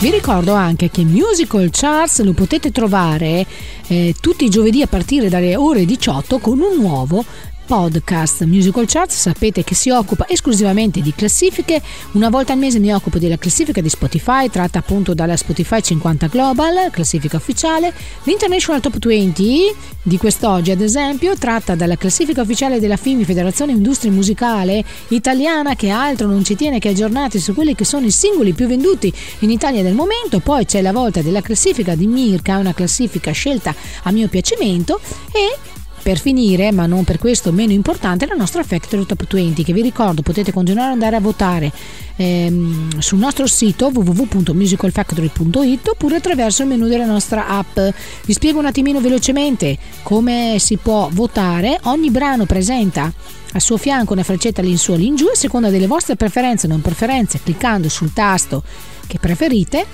Vi 0.00 0.10
ricordo 0.10 0.54
anche 0.54 0.90
che 0.90 1.04
Musical 1.04 1.68
Charts 1.70 2.22
lo 2.22 2.32
potete 2.32 2.72
trovare 2.72 3.46
eh, 3.86 4.16
tutti 4.20 4.46
i 4.46 4.50
giovedì 4.50 4.82
a 4.82 4.88
partire 4.88 5.28
dalle 5.28 5.54
ore 5.54 5.84
18 5.84 6.40
con 6.40 6.58
un 6.58 6.76
nuovo 6.76 7.24
podcast 7.66 8.44
Musical 8.44 8.86
Charts 8.86 9.16
sapete 9.16 9.64
che 9.64 9.74
si 9.74 9.90
occupa 9.90 10.28
esclusivamente 10.28 11.00
di 11.00 11.12
classifiche. 11.14 11.80
Una 12.12 12.28
volta 12.28 12.52
al 12.52 12.58
mese 12.58 12.78
mi 12.78 12.92
occupo 12.92 13.18
della 13.18 13.38
classifica 13.38 13.80
di 13.80 13.88
Spotify 13.88 14.50
tratta 14.50 14.78
appunto 14.78 15.14
dalla 15.14 15.36
Spotify 15.36 15.80
50 15.80 16.26
Global 16.26 16.90
classifica 16.90 17.38
ufficiale 17.38 17.92
l'International 18.24 18.80
Top 18.80 18.98
20 18.98 19.74
di 20.02 20.18
quest'oggi 20.18 20.70
ad 20.70 20.80
esempio 20.80 21.36
tratta 21.36 21.74
dalla 21.74 21.96
classifica 21.96 22.42
ufficiale 22.42 22.78
della 22.78 22.96
FIMI 22.96 23.24
Federazione 23.24 23.72
Industria 23.72 24.12
Musicale 24.12 24.84
Italiana 25.08 25.74
che 25.74 25.88
altro 25.88 26.26
non 26.26 26.44
ci 26.44 26.56
tiene 26.56 26.78
che 26.78 26.90
aggiornati 26.90 27.38
su 27.38 27.54
quelli 27.54 27.74
che 27.74 27.84
sono 27.84 28.06
i 28.06 28.10
singoli 28.10 28.52
più 28.52 28.66
venduti 28.66 29.12
in 29.40 29.50
Italia 29.50 29.82
del 29.82 29.94
momento. 29.94 30.40
Poi 30.40 30.66
c'è 30.66 30.82
la 30.82 30.92
volta 30.92 31.22
della 31.22 31.40
classifica 31.40 31.94
di 31.94 32.06
Mirka 32.06 32.58
una 32.58 32.74
classifica 32.74 33.32
scelta 33.32 33.74
a 34.02 34.10
mio 34.10 34.28
piacimento 34.28 35.00
e 35.32 35.72
per 36.04 36.18
finire, 36.18 36.70
ma 36.70 36.84
non 36.84 37.02
per 37.02 37.16
questo 37.16 37.50
meno 37.50 37.72
importante, 37.72 38.26
la 38.26 38.34
nostra 38.34 38.62
Factory 38.62 39.06
Top 39.06 39.24
20 39.26 39.64
che 39.64 39.72
vi 39.72 39.80
ricordo 39.80 40.20
potete 40.20 40.52
continuare 40.52 40.88
ad 40.88 40.92
andare 40.92 41.16
a 41.16 41.20
votare 41.20 41.72
ehm, 42.16 42.98
sul 42.98 43.18
nostro 43.18 43.46
sito 43.46 43.90
www.musicalfactory.it 43.90 45.88
oppure 45.88 46.16
attraverso 46.16 46.60
il 46.60 46.68
menu 46.68 46.88
della 46.88 47.06
nostra 47.06 47.46
app. 47.46 47.80
Vi 48.26 48.32
spiego 48.34 48.58
un 48.58 48.66
attimino 48.66 49.00
velocemente 49.00 49.78
come 50.02 50.56
si 50.58 50.76
può 50.76 51.08
votare. 51.10 51.80
Ogni 51.84 52.10
brano 52.10 52.44
presenta 52.44 53.10
a 53.52 53.60
suo 53.60 53.78
fianco 53.78 54.12
una 54.12 54.24
freccetta 54.24 54.60
all'insù 54.60 54.90
o 54.90 54.96
all'ingiù 54.96 55.28
a 55.28 55.34
seconda 55.34 55.70
delle 55.70 55.86
vostre 55.86 56.16
preferenze 56.16 56.66
o 56.66 56.68
non 56.68 56.82
preferenze, 56.82 57.40
cliccando 57.42 57.88
sul 57.88 58.12
tasto 58.12 58.62
che 59.06 59.18
preferite 59.18 59.86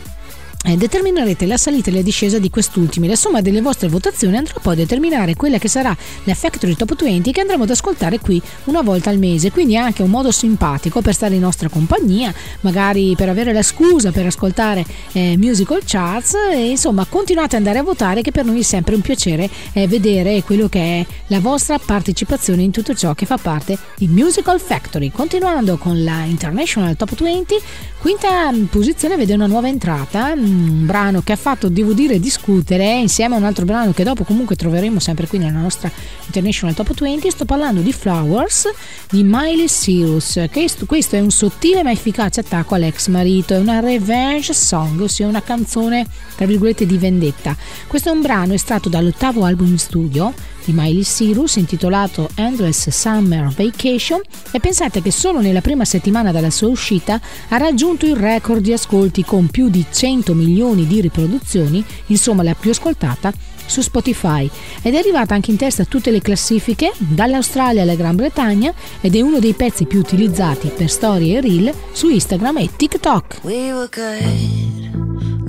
eh, 0.63 0.77
determinerete 0.77 1.47
la 1.47 1.57
salita 1.57 1.91
e 1.91 1.95
la 1.95 2.03
discesa 2.03 2.39
di 2.39 2.51
quest'ultimi. 2.51 3.09
La 3.09 3.17
somma 3.17 3.41
delle 3.41 3.63
vostre 3.63 3.89
votazioni 3.89 4.37
andrà 4.37 4.55
poi 4.61 4.75
a 4.75 4.77
determinare 4.77 5.35
quella 5.35 5.59
che 5.59 5.69
sarà 5.69 5.97
la 6.25 6.35
Factory 6.35 6.75
Top 6.75 6.95
20 6.95 7.33
che 7.33 7.41
andremo 7.41 7.63
ad 7.63 7.71
ascoltare 7.71 8.19
qui 8.19 8.41
una 8.65 8.83
volta 8.83 9.09
al 9.11 9.19
mese. 9.19 9.51
Quindi 9.51 9.75
è 9.75 9.79
anche 9.79 10.03
un 10.03 10.11
modo 10.11 10.31
simpatico 10.31 11.01
per 11.01 11.15
stare 11.15 11.35
in 11.35 11.41
nostra 11.41 11.69
compagnia, 11.69 12.33
magari 12.61 13.15
per 13.17 13.29
avere 13.29 13.53
la 13.53 13.63
scusa 13.63 14.13
per 14.13 14.27
ascoltare 14.27 14.85
eh, 15.13 15.37
musical 15.39 15.81
charts. 15.85 16.35
E, 16.53 16.69
insomma, 16.69 17.07
continuate 17.07 17.57
ad 17.57 17.63
andare 17.63 17.79
a 17.79 17.83
votare, 17.83 18.21
che 18.21 18.31
per 18.31 18.45
noi 18.45 18.61
è 18.61 18.63
sempre 18.63 18.95
un 18.95 19.01
piacere 19.01 19.49
eh, 19.73 19.89
vedere 19.89 20.43
quello 20.43 20.69
che 20.69 21.01
è 21.01 21.07
la 21.29 21.41
vostra 21.41 21.79
partecipazione 21.79 22.63
in 22.63 22.71
tutto 22.71 22.95
ciò 22.95 23.15
che 23.15 23.25
fa 23.25 23.39
parte 23.39 23.79
di 23.97 24.09
Musical 24.09 24.61
Factory. 24.61 25.11
Continuando 25.11 25.79
con 25.79 26.05
la 26.05 26.25
International 26.25 26.97
Top 26.97 27.15
20, 27.15 27.55
quinta 28.01 28.51
posizione 28.71 29.17
vede 29.17 29.35
una 29.35 29.47
nuova 29.47 29.69
entrata 29.69 30.33
un 30.35 30.87
brano 30.87 31.21
che 31.21 31.33
ha 31.33 31.37
fatto, 31.37 31.69
devo 31.69 31.93
dire, 31.93 32.19
discutere 32.19 32.99
insieme 32.99 33.35
a 33.35 33.39
un 33.39 33.45
altro 33.45 33.67
brano 33.67 33.93
che 33.93 34.05
dopo 34.05 34.25
comunque 34.25 34.57
troveremo 34.57 34.99
sempre 34.99 35.27
qui 35.27 35.37
nella 35.37 35.59
nostra 35.59 35.91
International 36.25 36.75
Top 36.75 36.95
20. 36.95 37.31
Sto 37.31 37.45
parlando 37.45 37.83
di 37.83 37.93
Flowers 37.93 38.71
di 39.11 39.23
Miley 39.23 39.67
Cyrus. 39.67 40.41
Questo 40.87 41.17
è 41.17 41.21
un 41.21 41.31
sottile 41.31 41.83
ma 41.83 41.91
efficace 41.91 42.41
attacco 42.41 42.75
all'ex 42.75 43.09
marito, 43.09 43.55
è 43.55 43.59
una 43.59 43.81
revenge 43.81 44.55
song, 44.55 45.01
ossia 45.01 45.27
una 45.27 45.43
canzone 45.43 46.07
tra 46.37 46.47
virgolette 46.47 46.87
di 46.87 46.97
vendetta. 46.97 47.55
Questo 47.87 48.09
è 48.09 48.13
un 48.13 48.23
brano 48.23 48.55
estratto 48.55 48.89
dall'ottavo 48.89 49.45
album 49.45 49.69
in 49.69 49.79
studio 49.79 50.33
di 50.71 50.73
Miley 50.73 51.03
Cyrus 51.03 51.57
intitolato 51.57 52.31
Endless 52.35 52.89
Summer 52.91 53.49
Vacation 53.49 54.21
e 54.53 54.61
pensate 54.61 55.03
che 55.03 55.11
solo 55.11 55.41
nella 55.41 55.61
prima 55.61 55.85
settimana 55.85 56.31
dalla 56.31 56.51
sua 56.51 56.69
uscita 56.69 57.21
ha 57.49 57.57
raggiunto 57.57 58.07
il 58.07 58.17
record 58.17 58.63
di 58.63 58.73
ascolti 58.73 59.25
con 59.25 59.49
più 59.49 59.69
di 59.69 59.85
100 59.91 60.33
milioni 60.35 60.87
di 60.87 61.01
riproduzioni, 61.01 61.85
insomma 62.07 62.43
la 62.43 62.55
più 62.55 62.71
ascoltata 62.71 63.33
su 63.67 63.81
Spotify 63.83 64.49
ed 64.83 64.95
è 64.95 64.99
arrivata 64.99 65.35
anche 65.35 65.51
in 65.51 65.57
testa 65.57 65.83
a 65.83 65.87
tutte 65.87 66.11
le 66.11 66.21
classifiche 66.21 66.93
dall'Australia 66.99 67.83
alla 67.83 67.95
Gran 67.95 68.17
Bretagna 68.17 68.73
ed 69.01 69.15
è 69.15 69.21
uno 69.21 69.39
dei 69.39 69.55
pezzi 69.55 69.85
più 69.85 69.99
utilizzati 69.99 70.69
per 70.69 70.91
storie 70.91 71.39
e 71.39 71.41
reel 71.41 71.73
su 71.93 72.09
Instagram 72.09 72.59
e 72.59 72.71
TikTok. 72.77 73.41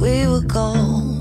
We 0.01 1.20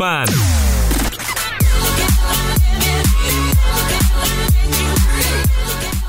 fun. 0.00 0.24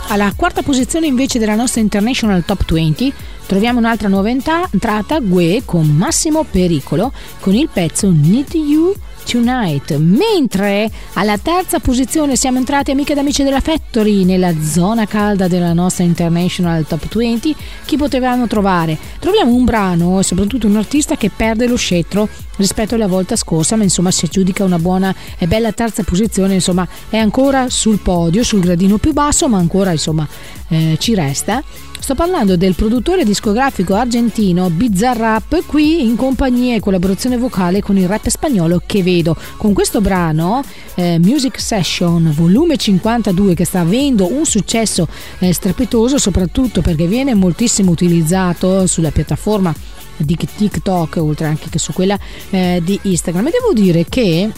Alla 0.08 0.32
quarta 0.34 0.62
posizione 0.62 1.08
invece 1.08 1.40
della 1.40 1.56
nostra 1.56 1.82
International 1.82 2.44
Top 2.46 2.64
20 2.72 3.14
troviamo 3.46 3.80
un'altra 3.80 4.08
nuova 4.08 4.30
entrata, 4.30 5.20
Gue 5.20 5.64
con 5.66 5.88
Massimo 5.88 6.46
Pericolo 6.46 7.12
con 7.42 7.54
il 7.54 7.68
pezzo 7.72 8.10
Need 8.10 8.54
You 8.54 8.94
Tonight. 9.24 9.96
Mentre 9.98 10.90
alla 11.14 11.38
terza 11.38 11.80
posizione 11.80 12.36
siamo 12.36 12.58
entrati 12.58 12.92
amiche 12.92 13.14
ed 13.14 13.18
amici 13.18 13.44
della 13.44 13.60
Factory 13.60 14.24
nella 14.24 14.54
zona 14.62 15.06
calda 15.06 15.48
della 15.48 15.74
nostra 15.74 16.04
International 16.04 16.86
Top 16.86 17.08
20. 17.14 17.56
Chi 17.86 17.98
potevamo 17.98 18.48
trovare? 18.48 18.98
Troviamo 19.20 19.54
un 19.54 19.66
brano 19.66 20.20
e 20.20 20.24
soprattutto 20.24 20.68
un 20.68 20.78
artista 20.78 21.16
che 21.16 21.30
perde 21.30 21.68
lo 21.68 21.76
scettro 21.76 22.28
rispetto 22.58 22.96
alla 22.96 23.08
volta 23.08 23.36
scorsa, 23.36 23.76
ma 23.76 23.84
insomma 23.84 24.12
si 24.12 24.26
aggiudica 24.26 24.64
una 24.64 24.80
buona 24.80 25.14
e 25.38 25.48
bella 25.48 25.72
terza 25.72 26.04
posizione, 26.04 26.54
insomma 26.54 26.88
è 27.10 27.18
ancora 27.18 27.70
sul 27.70 28.00
podio, 28.00 28.44
sul 28.44 28.60
gradino 28.60 28.98
più 28.98 29.14
basso, 29.14 29.48
ma 29.48 29.58
ancora 29.58 29.92
insomma 29.92 30.28
eh, 30.68 30.98
ci 31.00 31.16
resta. 31.16 31.64
Sto 32.02 32.16
parlando 32.16 32.58
del 32.58 32.74
produttore 32.74 33.24
discografico 33.24 33.94
argentino 33.94 34.72
Bizarrap 34.72 35.64
qui 35.68 36.04
in 36.04 36.16
compagnia 36.16 36.76
e 36.76 36.80
collaborazione 36.80 37.38
vocale 37.38 37.80
con 37.80 37.96
il 37.96 38.08
rap 38.08 38.28
spagnolo 38.28 38.82
Che 38.84 39.04
Vedo. 39.04 39.38
Con 39.56 39.74
questo 39.74 40.02
brano 40.02 40.64
eh, 40.96 41.20
Music 41.20 41.62
Session 41.62 42.34
volume 42.36 42.76
52 42.76 43.54
che 43.54 43.66
sta 43.66 43.82
avendo 43.82 44.34
un 44.34 44.46
successo 44.46 45.08
eh, 45.38 45.54
strepitoso 45.54 46.18
soprattutto 46.18 46.82
perché 46.82 47.06
viene 47.06 47.36
moltissimo 47.36 47.92
utilizzato 47.92 48.88
sulla 48.88 49.12
piattaforma 49.12 49.72
di 50.18 50.36
TikTok 50.36 51.18
oltre 51.18 51.46
anche 51.46 51.70
che 51.70 51.78
su 51.78 51.94
quella 51.94 52.18
eh, 52.50 52.82
di 52.84 53.00
Instagram 53.04 53.46
e 53.46 53.52
devo 53.52 53.74
dire 53.74 54.06
che 54.10 54.50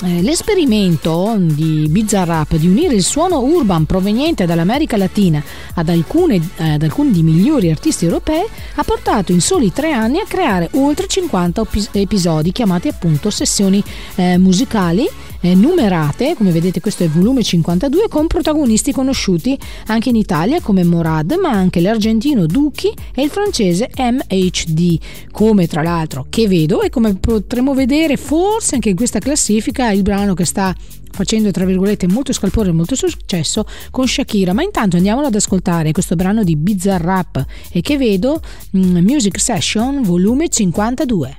l'esperimento 0.00 1.34
di 1.38 1.86
Bizarrap 1.88 2.54
di 2.54 2.68
unire 2.68 2.94
il 2.94 3.02
suono 3.02 3.40
urban 3.40 3.84
proveniente 3.84 4.46
dall'America 4.46 4.96
Latina 4.96 5.42
ad, 5.74 5.88
alcune, 5.88 6.36
eh, 6.56 6.74
ad 6.74 6.82
alcuni 6.84 7.10
dei 7.10 7.22
migliori 7.22 7.68
artisti 7.68 8.04
europei 8.04 8.44
ha 8.76 8.82
portato 8.84 9.32
in 9.32 9.40
soli 9.40 9.72
tre 9.72 9.90
anni 9.92 10.20
a 10.20 10.24
creare 10.26 10.68
oltre 10.74 11.08
50 11.08 11.66
episodi 11.92 12.52
chiamati 12.52 12.86
appunto 12.86 13.30
sessioni 13.30 13.82
eh, 14.14 14.38
musicali 14.38 15.08
eh, 15.40 15.54
numerate, 15.54 16.34
come 16.36 16.50
vedete 16.50 16.80
questo 16.80 17.02
è 17.02 17.06
il 17.06 17.12
volume 17.12 17.42
52, 17.42 18.08
con 18.08 18.26
protagonisti 18.26 18.92
conosciuti 18.92 19.58
anche 19.86 20.08
in 20.08 20.16
Italia 20.16 20.60
come 20.60 20.84
Morad, 20.84 21.36
ma 21.40 21.50
anche 21.50 21.80
l'argentino 21.80 22.46
Duki 22.46 22.92
e 23.14 23.22
il 23.22 23.30
francese 23.30 23.90
MHD, 23.96 24.98
come 25.30 25.66
tra 25.66 25.82
l'altro 25.82 26.26
che 26.28 26.48
vedo 26.48 26.82
e 26.82 26.90
come 26.90 27.14
potremo 27.14 27.74
vedere 27.74 28.16
forse 28.16 28.74
anche 28.74 28.90
in 28.90 28.96
questa 28.96 29.18
classifica 29.18 29.90
il 29.90 30.02
brano 30.02 30.34
che 30.34 30.44
sta 30.44 30.74
facendo 31.10 31.50
tra 31.50 31.64
virgolette 31.64 32.06
molto 32.06 32.32
scalpore 32.32 32.68
e 32.68 32.72
molto 32.72 32.94
successo 32.94 33.64
con 33.90 34.06
Shakira. 34.06 34.52
Ma 34.52 34.62
intanto 34.62 34.96
andiamolo 34.96 35.26
ad 35.26 35.34
ascoltare 35.34 35.92
questo 35.92 36.14
brano 36.14 36.44
di 36.44 36.56
Bizarrap 36.56 37.44
e 37.72 37.80
che 37.80 37.96
vedo 37.96 38.40
mm, 38.76 38.98
Music 38.98 39.40
Session 39.40 40.02
volume 40.02 40.48
52 40.48 41.38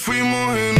fuimos 0.00 0.56
en 0.56 0.79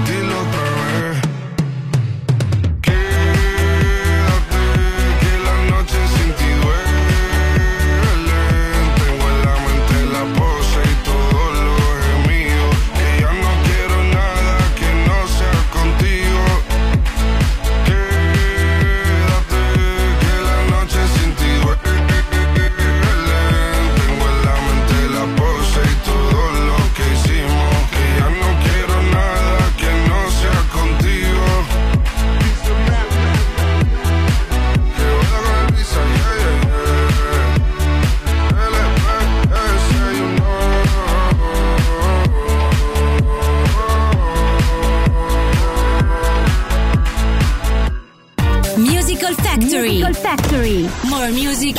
More 51.09 51.31
music, 51.31 51.75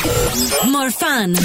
more 0.67 0.91
fun. 0.91 1.35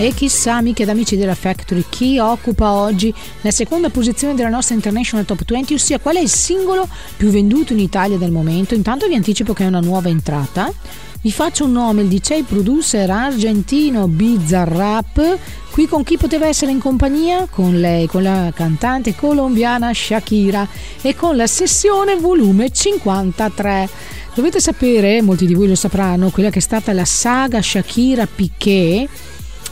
E 0.00 0.14
chissà, 0.14 0.54
amiche 0.54 0.84
ed 0.84 0.90
amici 0.90 1.16
della 1.16 1.34
Factory, 1.34 1.84
chi 1.88 2.20
occupa 2.20 2.70
oggi 2.70 3.12
la 3.40 3.50
seconda 3.50 3.90
posizione 3.90 4.36
della 4.36 4.48
nostra 4.48 4.76
International 4.76 5.26
Top 5.26 5.42
20, 5.44 5.74
ossia 5.74 5.98
qual 5.98 6.14
è 6.14 6.20
il 6.20 6.28
singolo 6.28 6.88
più 7.16 7.30
venduto 7.30 7.72
in 7.72 7.80
Italia 7.80 8.16
del 8.16 8.30
momento. 8.30 8.76
Intanto 8.76 9.08
vi 9.08 9.16
anticipo 9.16 9.52
che 9.54 9.64
è 9.64 9.66
una 9.66 9.80
nuova 9.80 10.08
entrata. 10.08 10.72
Vi 11.20 11.32
faccio 11.32 11.64
un 11.64 11.72
nome, 11.72 12.02
il 12.02 12.06
DJ 12.06 12.44
producer 12.44 13.10
argentino 13.10 14.06
Bizarrap. 14.06 15.36
Qui 15.72 15.88
con 15.88 16.04
chi 16.04 16.16
poteva 16.16 16.46
essere 16.46 16.70
in 16.70 16.78
compagnia? 16.78 17.48
Con 17.50 17.80
lei, 17.80 18.06
con 18.06 18.22
la 18.22 18.52
cantante 18.54 19.16
colombiana 19.16 19.92
Shakira 19.92 20.64
e 21.02 21.16
con 21.16 21.34
la 21.34 21.48
sessione 21.48 22.14
volume 22.14 22.70
53. 22.70 23.88
Dovete 24.32 24.60
sapere, 24.60 25.22
molti 25.22 25.44
di 25.44 25.54
voi 25.54 25.66
lo 25.66 25.74
sapranno, 25.74 26.30
quella 26.30 26.50
che 26.50 26.60
è 26.60 26.62
stata 26.62 26.92
la 26.92 27.04
saga 27.04 27.60
Shakira 27.60 28.28
Piquet 28.32 29.08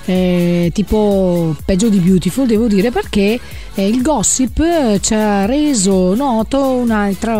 eh, 0.06 0.70
tipo 0.72 1.54
peggio 1.64 1.88
di 1.88 1.98
Beautiful 1.98 2.46
devo 2.46 2.68
dire 2.68 2.90
perché 2.90 3.38
eh, 3.74 3.88
il 3.88 4.00
gossip 4.02 5.00
ci 5.00 5.14
ha 5.14 5.44
reso 5.46 6.14
noto 6.14 6.74
un 6.74 6.90
altro, 6.90 7.34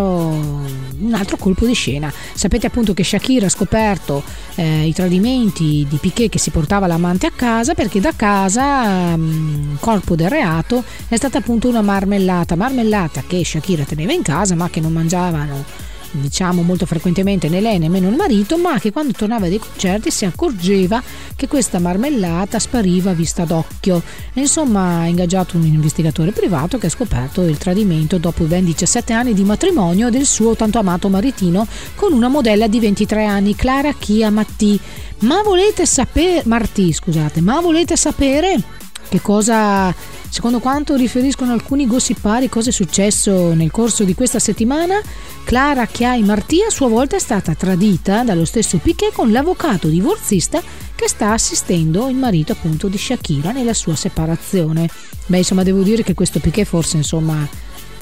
un 0.99 1.15
altro 1.15 1.37
colpo 1.37 1.65
di 1.65 1.75
scena. 1.75 2.13
Sapete 2.35 2.67
appunto 2.67 2.93
che 2.93 3.05
Shakira 3.05 3.47
ha 3.47 3.51
scoperto 3.51 4.23
eh, 4.57 4.87
i 4.87 4.93
tradimenti 4.93 5.87
di 5.89 5.97
Piquet 5.97 6.29
che 6.29 6.39
si 6.39 6.51
portava 6.51 6.87
l'amante 6.87 7.27
a 7.27 7.33
casa 7.35 7.75
perché 7.75 8.01
da 8.01 8.13
casa 8.15 9.17
mh, 9.17 9.79
corpo 9.81 10.17
del 10.17 10.29
reato 10.29 10.83
è 11.09 11.17
stata 11.17 11.39
appunto 11.39 11.69
una 11.69 11.83
marmellata. 11.83 12.57
Marmellata 12.57 13.23
che 13.27 13.45
Shakira 13.45 13.85
teneva 13.85 14.13
in 14.13 14.23
casa 14.23 14.55
ma 14.55 14.69
che 14.69 14.81
non 14.81 14.93
mangiavano 14.93 15.86
diciamo 16.21 16.63
molto 16.63 16.87
frequentemente 16.87 17.49
né 17.49 17.61
lei 17.61 17.79
nemmeno 17.79 18.09
il 18.09 18.17
marito, 18.17 18.57
ma 18.59 18.79
che 18.79 18.93
quando 18.93 19.13
tornava 19.13 19.49
dai 19.49 19.59
concerti 19.59 20.11
si 20.11 20.25
accorgeva 20.25 21.03
che 21.35 21.49
questa 21.49 21.79
marmellata 21.79 22.59
spariva 22.59 23.11
a 23.11 23.15
vista 23.15 23.45
d'occhio. 23.45 24.03
Insomma 24.35 25.01
ha 25.01 25.07
ingaggiato 25.07 25.57
un 25.57 25.65
investigatore 25.65 26.33
privato 26.33 26.79
che 26.79 26.87
ha 26.87 26.91
scoperto 26.91 27.43
il 27.43 27.59
tradimento 27.59 28.19
dopo 28.19 28.45
ben 28.45 28.65
17 28.65 29.13
anni 29.13 29.35
di 29.35 29.45
matrimonio 29.45 30.11
del 30.11 30.27
suo 30.27 30.55
tanto 30.57 30.79
amato 30.79 31.09
maritino 31.09 31.67
con 31.95 32.13
una 32.13 32.29
modella 32.29 32.67
di 32.67 32.81
23 32.81 33.25
anni, 33.25 33.55
Clara 33.55 33.93
Chia 33.93 34.31
Matti. 34.31 34.79
Ma 35.21 35.43
volete 35.43 35.87
sapere, 35.87 36.43
Martì, 36.45 36.93
scusate, 36.93 37.41
ma 37.41 37.61
volete 37.61 37.97
sapere 37.97 38.63
che 39.09 39.21
cosa, 39.21 39.95
secondo 40.37 40.59
quanto 40.59 40.97
riferiscono 40.97 41.53
alcuni 41.53 41.87
gossipari, 41.87 42.51
cosa 42.51 42.69
è 42.69 42.73
successo 42.73 43.55
nel 43.55 43.71
corso 43.71 44.05
di 44.05 44.15
questa 44.15 44.39
settimana? 44.39 45.01
Clara 45.45 45.87
Chiai 45.87 46.23
Martì 46.25 46.61
a 46.61 46.69
sua 46.69 46.89
volta 46.89 47.17
è 47.17 47.19
stata 47.19 47.55
tradita 47.55 48.23
dallo 48.23 48.45
stesso 48.45 48.77
Piquet 48.77 49.15
con 49.15 49.33
l'avvocato 49.33 49.89
divorzista 49.89 50.63
che 50.95 51.09
sta 51.09 51.33
assistendo 51.33 52.11
il 52.11 52.17
marito 52.17 52.53
appunto 52.53 52.89
di 52.89 52.99
Shakira 52.99 53.51
nella 53.51 53.73
sua 53.73 53.97
separazione. 53.97 54.91
Beh, 55.25 55.39
insomma, 55.39 55.63
devo 55.63 55.81
dire 55.81 56.03
che 56.03 56.13
questo 56.13 56.39
Piquet 56.39 56.67
forse, 56.67 56.99
insomma, 56.99 57.49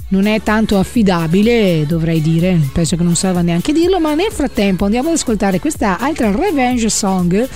non 0.08 0.26
è 0.26 0.42
tanto 0.42 0.76
affidabile, 0.76 1.86
dovrei 1.86 2.20
dire, 2.20 2.58
penso 2.72 2.96
che 2.96 3.04
non 3.04 3.14
serva 3.14 3.42
neanche 3.42 3.72
dirlo, 3.72 4.00
ma 4.00 4.12
nel 4.14 4.32
frattempo 4.32 4.86
andiamo 4.86 5.10
ad 5.10 5.14
ascoltare 5.14 5.60
questa 5.60 6.00
altra 6.00 6.34
revenge 6.34 6.88
song 6.90 7.48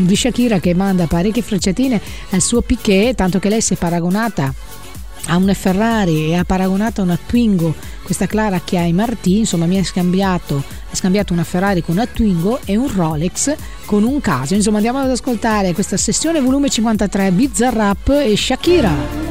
di 0.00 0.16
Shakira 0.16 0.58
che 0.58 0.74
manda 0.74 1.06
parecchie 1.06 1.42
frecciatine 1.42 2.00
al 2.30 2.40
suo 2.40 2.60
Piquet, 2.62 3.14
tanto 3.14 3.38
che 3.38 3.48
lei 3.48 3.60
si 3.60 3.74
è 3.74 3.76
paragonata 3.76 4.52
a 5.26 5.36
una 5.36 5.54
Ferrari 5.54 6.30
e 6.30 6.36
ha 6.36 6.44
paragonato 6.44 7.02
una 7.02 7.18
Twingo, 7.24 7.74
questa 8.02 8.26
Clara 8.26 8.60
che 8.62 8.78
ha 8.78 8.84
i 8.84 8.92
Martì, 8.92 9.38
insomma 9.38 9.66
mi 9.66 9.78
ha 9.78 9.84
scambiato, 9.84 10.62
scambiato 10.92 11.32
una 11.32 11.44
Ferrari 11.44 11.82
con 11.82 11.94
una 11.94 12.06
Twingo 12.06 12.60
e 12.64 12.76
un 12.76 12.92
Rolex 12.94 13.54
con 13.86 14.04
un 14.04 14.20
caso. 14.20 14.54
Insomma 14.54 14.76
andiamo 14.76 14.98
ad 14.98 15.10
ascoltare 15.10 15.72
questa 15.72 15.96
sessione 15.96 16.40
volume 16.40 16.68
53 16.68 17.30
Bizarrap 17.32 18.08
e 18.08 18.36
Shakira. 18.36 19.23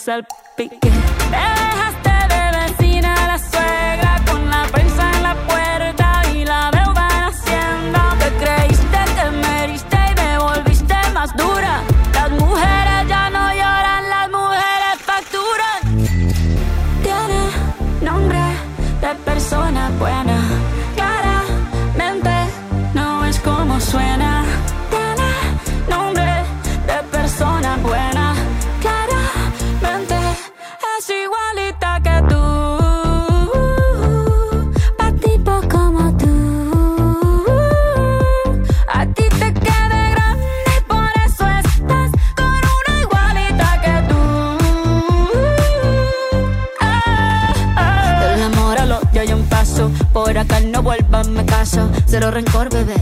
myself. 0.00 0.39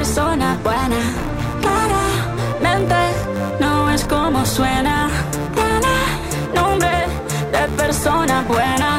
persona 0.00 0.56
buena. 0.64 1.00
Claramente 1.60 3.00
no 3.60 3.90
es 3.90 4.02
como 4.04 4.46
suena. 4.46 5.10
Tiene 5.54 5.94
nombre 6.54 7.06
de 7.52 7.68
persona 7.76 8.42
buena. 8.48 8.98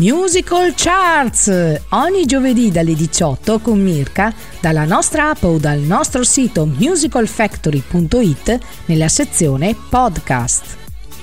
Musical 0.00 0.72
Charts 0.74 1.82
ogni 1.90 2.24
giovedì 2.24 2.70
dalle 2.70 2.94
18 2.94 3.58
con 3.58 3.78
Mirka 3.82 4.32
dalla 4.58 4.86
nostra 4.86 5.28
app 5.28 5.42
o 5.42 5.58
dal 5.58 5.80
nostro 5.80 6.24
sito 6.24 6.64
musicalfactory.it 6.64 8.58
nella 8.86 9.08
sezione 9.08 9.76
podcast. 9.90 10.79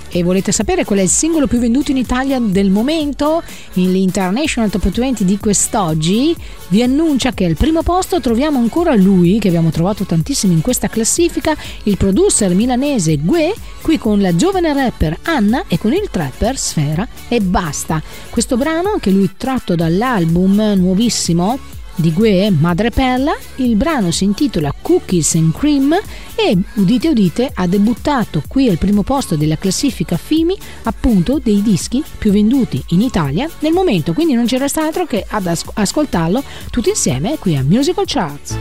E 0.10 0.24
volete 0.24 0.52
sapere 0.52 0.86
qual 0.86 1.00
è 1.00 1.02
il 1.02 1.10
singolo 1.10 1.48
più 1.48 1.60
venduto 1.60 1.92
in 1.92 1.98
Italia 1.98 2.40
del 2.40 2.70
momento? 2.70 3.44
L'International 3.74 4.70
Top 4.70 4.90
20 4.90 5.26
di 5.26 5.38
quest'oggi 5.38 6.36
vi 6.70 6.82
annuncia 6.82 7.34
che 7.34 7.46
al 7.46 7.56
primo 7.56 7.84
posto 7.84 8.22
troviamo 8.22 8.58
ancora 8.58 8.96
lui, 8.96 9.38
che 9.40 9.50
abbiamo 9.50 9.70
trovato 9.70 10.06
tantissimi 10.06 10.54
in 10.54 10.62
questa 10.62 10.88
classifica, 10.88 11.56
il 11.84 11.98
producer 11.98 12.54
milanese 12.54 13.18
Gue, 13.18 13.54
qui 13.82 13.98
con 13.98 14.22
la 14.22 14.36
giovane 14.36 14.74
rapper 14.74 15.18
Anna 15.24 15.66
e 15.68 15.78
con 15.78 15.94
il 15.94 16.08
trapper 16.10 16.58
Sfera 16.58 17.08
e 17.28 17.42
basta. 17.42 18.02
Questo 18.30 18.56
brano, 18.56 18.92
anche 18.94 19.12
lui 19.12 19.30
tratto 19.36 19.76
dall'album 19.76 20.74
nuovissimo 20.78 21.76
di 21.98 22.14
Gue 22.14 22.52
Madreperla, 22.52 23.36
il 23.56 23.76
brano 23.76 24.12
si 24.12 24.24
intitola 24.24 24.74
Cookies 24.80 25.34
and 25.36 25.52
Cream 25.52 25.94
e 26.36 26.58
udite 26.76 27.10
udite 27.10 27.52
ha 27.52 27.66
debuttato 27.66 28.44
qui 28.48 28.70
al 28.70 28.78
primo 28.78 29.02
posto 29.02 29.36
della 29.36 29.58
classifica 29.58 30.16
FIMI 30.16 30.56
appunto 30.84 31.40
dei 31.44 31.64
dischi 31.64 32.04
più 32.18 32.32
venduti 32.32 32.84
in 32.90 33.02
Italia 33.02 33.50
nel 33.60 33.74
momento, 33.74 34.14
quindi 34.14 34.34
non 34.34 34.48
ci 34.48 34.58
resta 34.58 34.84
altro 34.84 35.06
che 35.06 35.26
ad 35.28 35.48
as- 35.48 35.66
ascoltarlo 35.74 36.44
tutti 36.70 36.90
insieme 36.90 37.38
qui 37.40 37.56
a 37.56 37.64
Musical 37.64 38.06
Charts. 38.06 38.56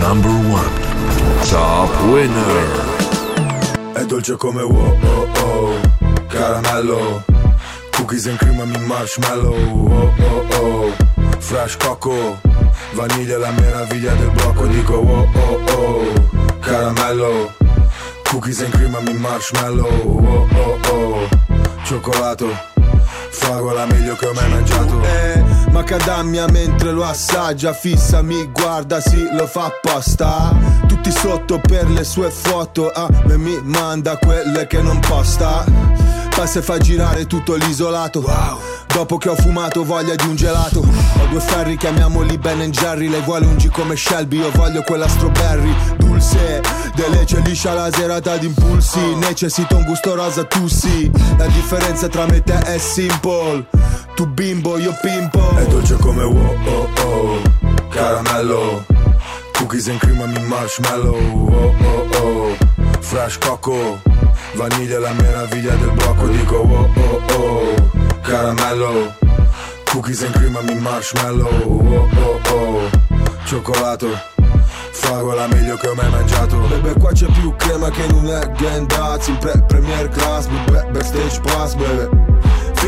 Number 0.00 0.30
one. 0.30 0.70
Top 1.50 1.90
winner. 2.10 3.07
È 3.98 4.04
dolce 4.04 4.36
come 4.36 4.62
wow, 4.62 4.96
oh, 5.02 5.28
oh, 5.40 5.80
caramello. 6.28 7.24
Cookies 7.90 8.26
and 8.28 8.38
cream 8.38 8.60
e 8.60 8.78
marshmallow, 8.86 9.56
oh, 9.56 10.12
oh, 10.20 10.46
oh 10.54 10.96
Fresh 11.40 11.76
coco, 11.78 12.38
vaniglia 12.92 13.38
la 13.38 13.50
meraviglia 13.50 14.14
del 14.14 14.30
blocco. 14.30 14.66
Dico 14.66 14.94
oh, 14.94 15.28
oh, 15.34 15.60
oh, 15.72 16.58
caramello. 16.60 17.52
Cookies 18.30 18.60
and 18.60 18.72
cream 18.72 18.94
e 19.04 19.12
marshmallow, 19.14 19.90
oh, 19.90 20.48
oh, 20.54 20.78
oh. 20.92 21.28
Cioccolato, 21.82 22.56
fragola 23.30 23.86
meglio 23.86 24.14
che 24.16 24.26
ho 24.26 24.32
mai 24.32 24.48
mangiato. 24.48 25.02
Eh, 25.02 25.42
Macadamia 25.70 26.46
mentre 26.46 26.90
lo 26.90 27.04
assaggia 27.04 27.72
Fissa, 27.72 28.22
mi 28.22 28.46
guarda, 28.52 29.00
sì, 29.00 29.28
lo 29.32 29.46
fa 29.46 29.66
apposta. 29.66 30.54
Tutti 30.86 31.10
sotto 31.10 31.60
per 31.60 31.88
le 31.90 32.04
sue 32.04 32.30
foto 32.30 32.90
A 32.90 33.08
me 33.24 33.36
mi 33.36 33.60
manda 33.62 34.16
quelle 34.16 34.66
che 34.66 34.80
non 34.82 34.98
posta. 35.00 35.64
Passa 36.34 36.60
e 36.60 36.62
fa 36.62 36.78
girare 36.78 37.26
tutto 37.26 37.54
l'isolato. 37.54 38.24
Dopo 38.86 39.18
che 39.18 39.28
ho 39.28 39.34
fumato 39.34 39.84
voglia 39.84 40.14
di 40.14 40.26
un 40.26 40.36
gelato. 40.36 40.80
Ho 40.80 41.26
due 41.28 41.40
ferri, 41.40 41.76
chiamiamoli 41.76 42.38
Ben 42.38 42.70
Jerry. 42.70 43.08
Lei 43.08 43.20
vuole 43.22 43.46
un 43.46 43.56
G 43.56 43.68
come 43.70 43.96
Shelby, 43.96 44.38
io 44.38 44.50
voglio 44.50 44.82
quella 44.82 45.08
strawberry 45.08 45.74
Dulce, 46.18 46.60
delice 46.96 47.40
liscia 47.44 47.74
la 47.74 47.92
serata 47.92 48.36
d'impulsi. 48.36 49.14
Necessito 49.14 49.76
un 49.76 49.84
gusto 49.84 50.16
rosa, 50.16 50.42
tu 50.44 50.66
sì. 50.66 51.08
La 51.36 51.46
differenza 51.46 52.08
tra 52.08 52.26
me 52.26 52.36
e 52.36 52.42
te 52.42 52.58
è 52.58 52.78
simple. 52.78 53.64
Tu 54.16 54.26
bimbo, 54.26 54.78
io 54.78 54.92
pimpo. 55.00 55.56
È 55.56 55.64
dolce 55.66 55.94
come 55.94 56.24
wow, 56.24 56.56
oh, 56.66 56.88
oh. 57.02 57.42
Caramello. 57.90 58.84
Cookies 59.52 59.88
and 59.88 59.98
cream 60.00 60.20
e 60.20 60.40
marshmallow, 60.40 61.14
oh, 61.14 61.74
oh, 61.84 62.16
oh. 62.16 62.56
Fresh 62.98 63.38
coco. 63.38 64.00
Vaniglia 64.54 64.98
la 64.98 65.12
meraviglia 65.12 65.74
del 65.76 65.92
blocco. 65.92 66.26
Dico 66.26 66.56
oh 66.56 66.90
oh 66.96 67.34
oh. 67.34 68.18
Caramello. 68.22 69.14
Cookies 69.84 70.22
and 70.22 70.34
cream 70.34 70.58
e 70.68 70.74
marshmallow. 70.80 71.48
Oh 71.48 72.08
oh 72.16 72.40
oh. 72.50 72.90
Cioccolato 73.44 74.37
Fragola 74.92 75.46
meglio 75.46 75.76
che 75.76 75.88
ho 75.88 75.94
mai 75.94 76.10
mangiato. 76.10 76.56
Bebe 76.68 76.94
qua 76.98 77.12
c'è 77.12 77.26
più 77.26 77.54
crema 77.56 77.90
che 77.90 78.04
in 78.04 78.14
un 78.14 78.26
egg 78.26 78.62
and 78.64 78.92
In 79.26 79.38
pre- 79.38 79.62
premier 79.66 80.08
class, 80.08 80.46
bebe, 80.46 80.86
backstage 80.90 81.40
pass 81.40 81.74
bebe 81.74 82.27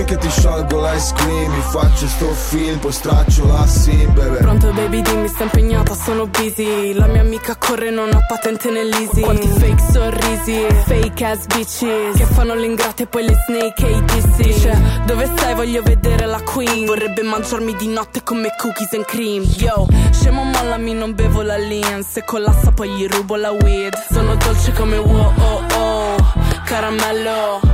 Finché 0.01 0.17
ti 0.17 0.31
sciolgo 0.31 0.81
l'ice 0.81 1.13
cream? 1.15 1.53
Mi 1.53 1.61
faccio 1.61 2.07
sto 2.07 2.33
film, 2.33 2.79
poi 2.79 2.91
straccio 2.91 3.47
la 3.47 3.67
sim 3.67 4.11
bebe 4.15 4.39
Pronto 4.39 4.73
baby 4.73 5.03
dimmi 5.03 5.29
sta 5.29 5.43
impegnata 5.43 5.95
sono 5.95 6.27
busy. 6.27 6.95
La 6.95 7.07
mia 7.07 7.21
amica 7.21 7.55
corre 7.57 7.91
non 7.91 8.11
ha 8.15 8.25
patente 8.27 8.71
nell'easy. 8.71 9.21
Quanti 9.21 9.47
fake 9.47 9.93
sorrisi 9.93 10.67
Fake 10.87 11.25
ass 11.27 11.45
bitches. 11.45 12.17
Che 12.17 12.25
fanno 12.25 12.55
le 12.55 12.65
ingrate 12.65 13.03
e 13.03 13.07
poi 13.09 13.27
le 13.27 13.35
snake 13.47 13.87
e 13.87 13.91
i 13.91 14.05
dissi 14.05 14.43
Dice 14.43 15.03
dove 15.05 15.27
stai? 15.37 15.55
Voglio 15.55 15.83
vedere 15.83 16.25
la 16.25 16.41
queen. 16.41 16.87
Vorrebbe 16.87 17.21
mangiarmi 17.21 17.77
di 17.77 17.89
notte 17.89 18.23
come 18.23 18.55
cookies 18.57 18.95
and 18.95 19.05
cream. 19.05 19.43
Yo 19.59 19.87
scemo 20.13 20.45
mollami 20.45 20.95
non 20.95 21.15
bevo 21.15 21.43
la 21.43 21.59
lean 21.59 22.03
Se 22.03 22.25
collassa 22.25 22.73
poi 22.73 22.89
gli 22.89 23.07
rubo 23.07 23.37
la 23.37 23.51
weed. 23.51 23.93
Sono 24.11 24.35
dolce 24.37 24.73
come 24.73 24.97
wow 24.97 25.31
oh 25.37 25.63
oh 25.75 26.17
Caramello 26.65 27.70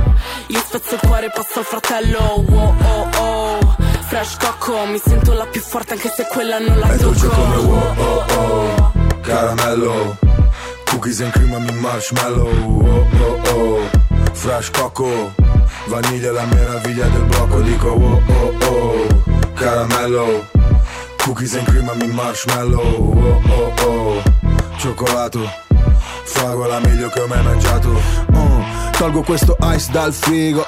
spezzo 0.87 0.95
il 0.95 0.99
cuore 1.01 1.29
passo 1.29 1.59
al 1.59 1.65
fratello. 1.65 2.43
Wow 2.47 2.75
oh 2.81 3.09
oh. 3.17 3.75
Fresh 4.07 4.37
coco 4.37 4.85
Mi 4.85 4.99
sento 5.03 5.33
la 5.33 5.45
più 5.45 5.59
forte 5.61 5.93
anche 5.93 6.09
se 6.09 6.25
quella 6.31 6.59
non 6.59 6.79
la 6.79 6.87
È 6.87 6.95
dolce 6.97 7.27
tocco. 7.27 7.35
come 7.41 7.55
wow 7.57 7.93
oh 7.97 8.25
oh. 8.37 8.91
Caramello 9.21 10.17
Cookies 10.85 11.21
and 11.21 11.31
cream 11.33 11.53
e 11.53 11.71
marshmallow. 11.73 12.47
Oh 12.47 13.07
oh 13.19 13.49
oh. 13.49 13.89
Fresh 14.31 14.71
coco 14.71 15.33
Vaniglia 15.87 16.29
è 16.29 16.31
la 16.31 16.45
meraviglia 16.45 17.07
del 17.07 17.23
blocco 17.23 17.59
Dico 17.61 17.87
oh 17.89 18.21
oh 18.25 18.65
oh. 18.65 19.07
Caramello 19.55 20.47
Cookies 21.17 21.55
and 21.55 21.65
cream 21.67 21.89
e 22.01 22.05
marshmallow. 22.07 22.79
Oh 22.79 23.41
oh 23.49 23.73
oh. 23.85 24.23
Cioccolato. 24.77 25.51
Fragola 26.23 26.79
meglio 26.79 27.09
che 27.09 27.19
ho 27.19 27.27
mai 27.27 27.43
mangiato. 27.43 27.89
Mm, 28.31 28.61
Tolgo 28.97 29.21
questo 29.21 29.55
ice 29.61 29.91
dal 29.91 30.11
frigo. 30.11 30.65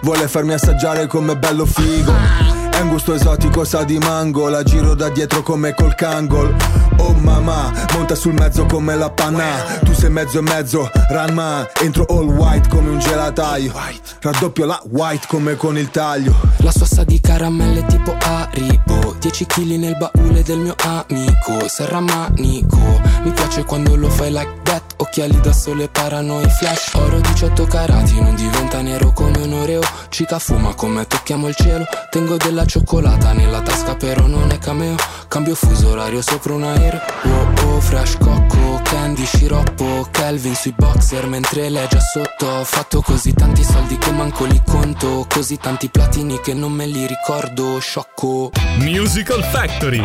Vuole 0.00 0.28
farmi 0.28 0.54
assaggiare 0.54 1.06
come 1.06 1.36
bello 1.36 1.66
figo 1.66 2.59
un 2.82 2.88
gusto 2.88 3.14
esotico, 3.14 3.64
sa 3.64 3.84
di 3.84 3.98
mango 3.98 4.48
La 4.48 4.62
giro 4.62 4.94
da 4.94 5.08
dietro 5.08 5.42
come 5.42 5.74
col 5.74 5.94
cangol 5.94 6.54
Oh 7.02 7.14
mamma, 7.14 7.72
monta 7.94 8.14
sul 8.14 8.34
mezzo 8.34 8.66
come 8.66 8.94
la 8.94 9.08
panna. 9.10 9.64
Tu 9.82 9.94
sei 9.94 10.10
mezzo 10.10 10.38
e 10.38 10.42
mezzo, 10.42 10.90
ranma. 11.08 11.66
Entro 11.80 12.04
all 12.04 12.28
white 12.28 12.68
come 12.68 12.90
un 12.90 12.98
gelataio. 12.98 13.72
Raddoppio 14.20 14.66
la 14.66 14.80
white 14.90 15.26
come 15.26 15.56
con 15.56 15.78
il 15.78 15.90
taglio. 15.90 16.34
La 16.58 16.70
sua 16.70 16.84
sa 16.84 17.04
di 17.04 17.18
caramelle 17.18 17.86
tipo 17.86 18.14
Haribo. 18.20 19.16
10 19.18 19.46
kg 19.46 19.60
nel 19.78 19.96
baule 19.96 20.42
del 20.42 20.58
mio 20.58 20.74
amico. 20.76 21.66
Serramanico. 21.66 23.00
Mi 23.22 23.30
piace 23.32 23.64
quando 23.64 23.96
lo 23.96 24.10
fai 24.10 24.30
like 24.30 24.60
that. 24.64 24.82
Occhiali 24.98 25.40
da 25.40 25.52
sole 25.52 25.88
parano 25.88 26.40
i 26.42 26.50
flash. 26.50 26.92
Oro 26.94 27.18
18 27.18 27.64
carati 27.64 28.20
Non 28.20 28.34
diventa 28.34 28.82
nero 28.82 29.12
come 29.12 29.38
un 29.40 29.54
oreo. 29.54 29.80
Cica 30.10 30.38
fuma 30.38 30.74
come 30.74 31.06
tocchiamo 31.06 31.48
il 31.48 31.54
cielo. 31.54 31.86
Tengo 32.10 32.36
della 32.36 32.66
cioccolata 32.70 33.32
nella 33.32 33.62
tasca 33.62 33.96
però 33.96 34.28
non 34.28 34.52
è 34.52 34.58
cameo 34.58 34.94
Cambio 35.26 35.56
fuso 35.56 35.88
orario 35.88 36.22
sopra 36.22 36.54
un 36.54 36.62
aereo 36.62 37.00
Wow, 37.24 37.52
oh 37.64 37.80
fresh 37.80 38.16
cocco, 38.16 38.80
candy, 38.84 39.24
sciroppo, 39.24 40.06
Kelvin 40.12 40.54
sui 40.54 40.72
boxer 40.76 41.26
mentre 41.26 41.68
lei 41.68 41.84
è 41.84 41.88
già 41.88 42.00
sotto. 42.00 42.46
Ho 42.46 42.64
fatto 42.64 43.02
così 43.02 43.32
tanti 43.34 43.64
soldi 43.64 43.98
che 43.98 44.10
manco 44.12 44.44
li 44.44 44.62
conto, 44.64 45.26
così 45.28 45.56
tanti 45.58 45.88
platini 45.88 46.40
che 46.40 46.54
non 46.54 46.72
me 46.72 46.86
li 46.86 47.06
ricordo, 47.06 47.78
sciocco. 47.80 48.52
Musical 48.78 49.42
Factory. 49.44 50.02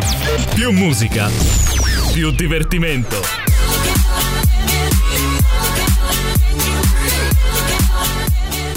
Più 0.54 0.72
musica, 0.72 1.30
più 2.12 2.30
divertimento. 2.32 3.55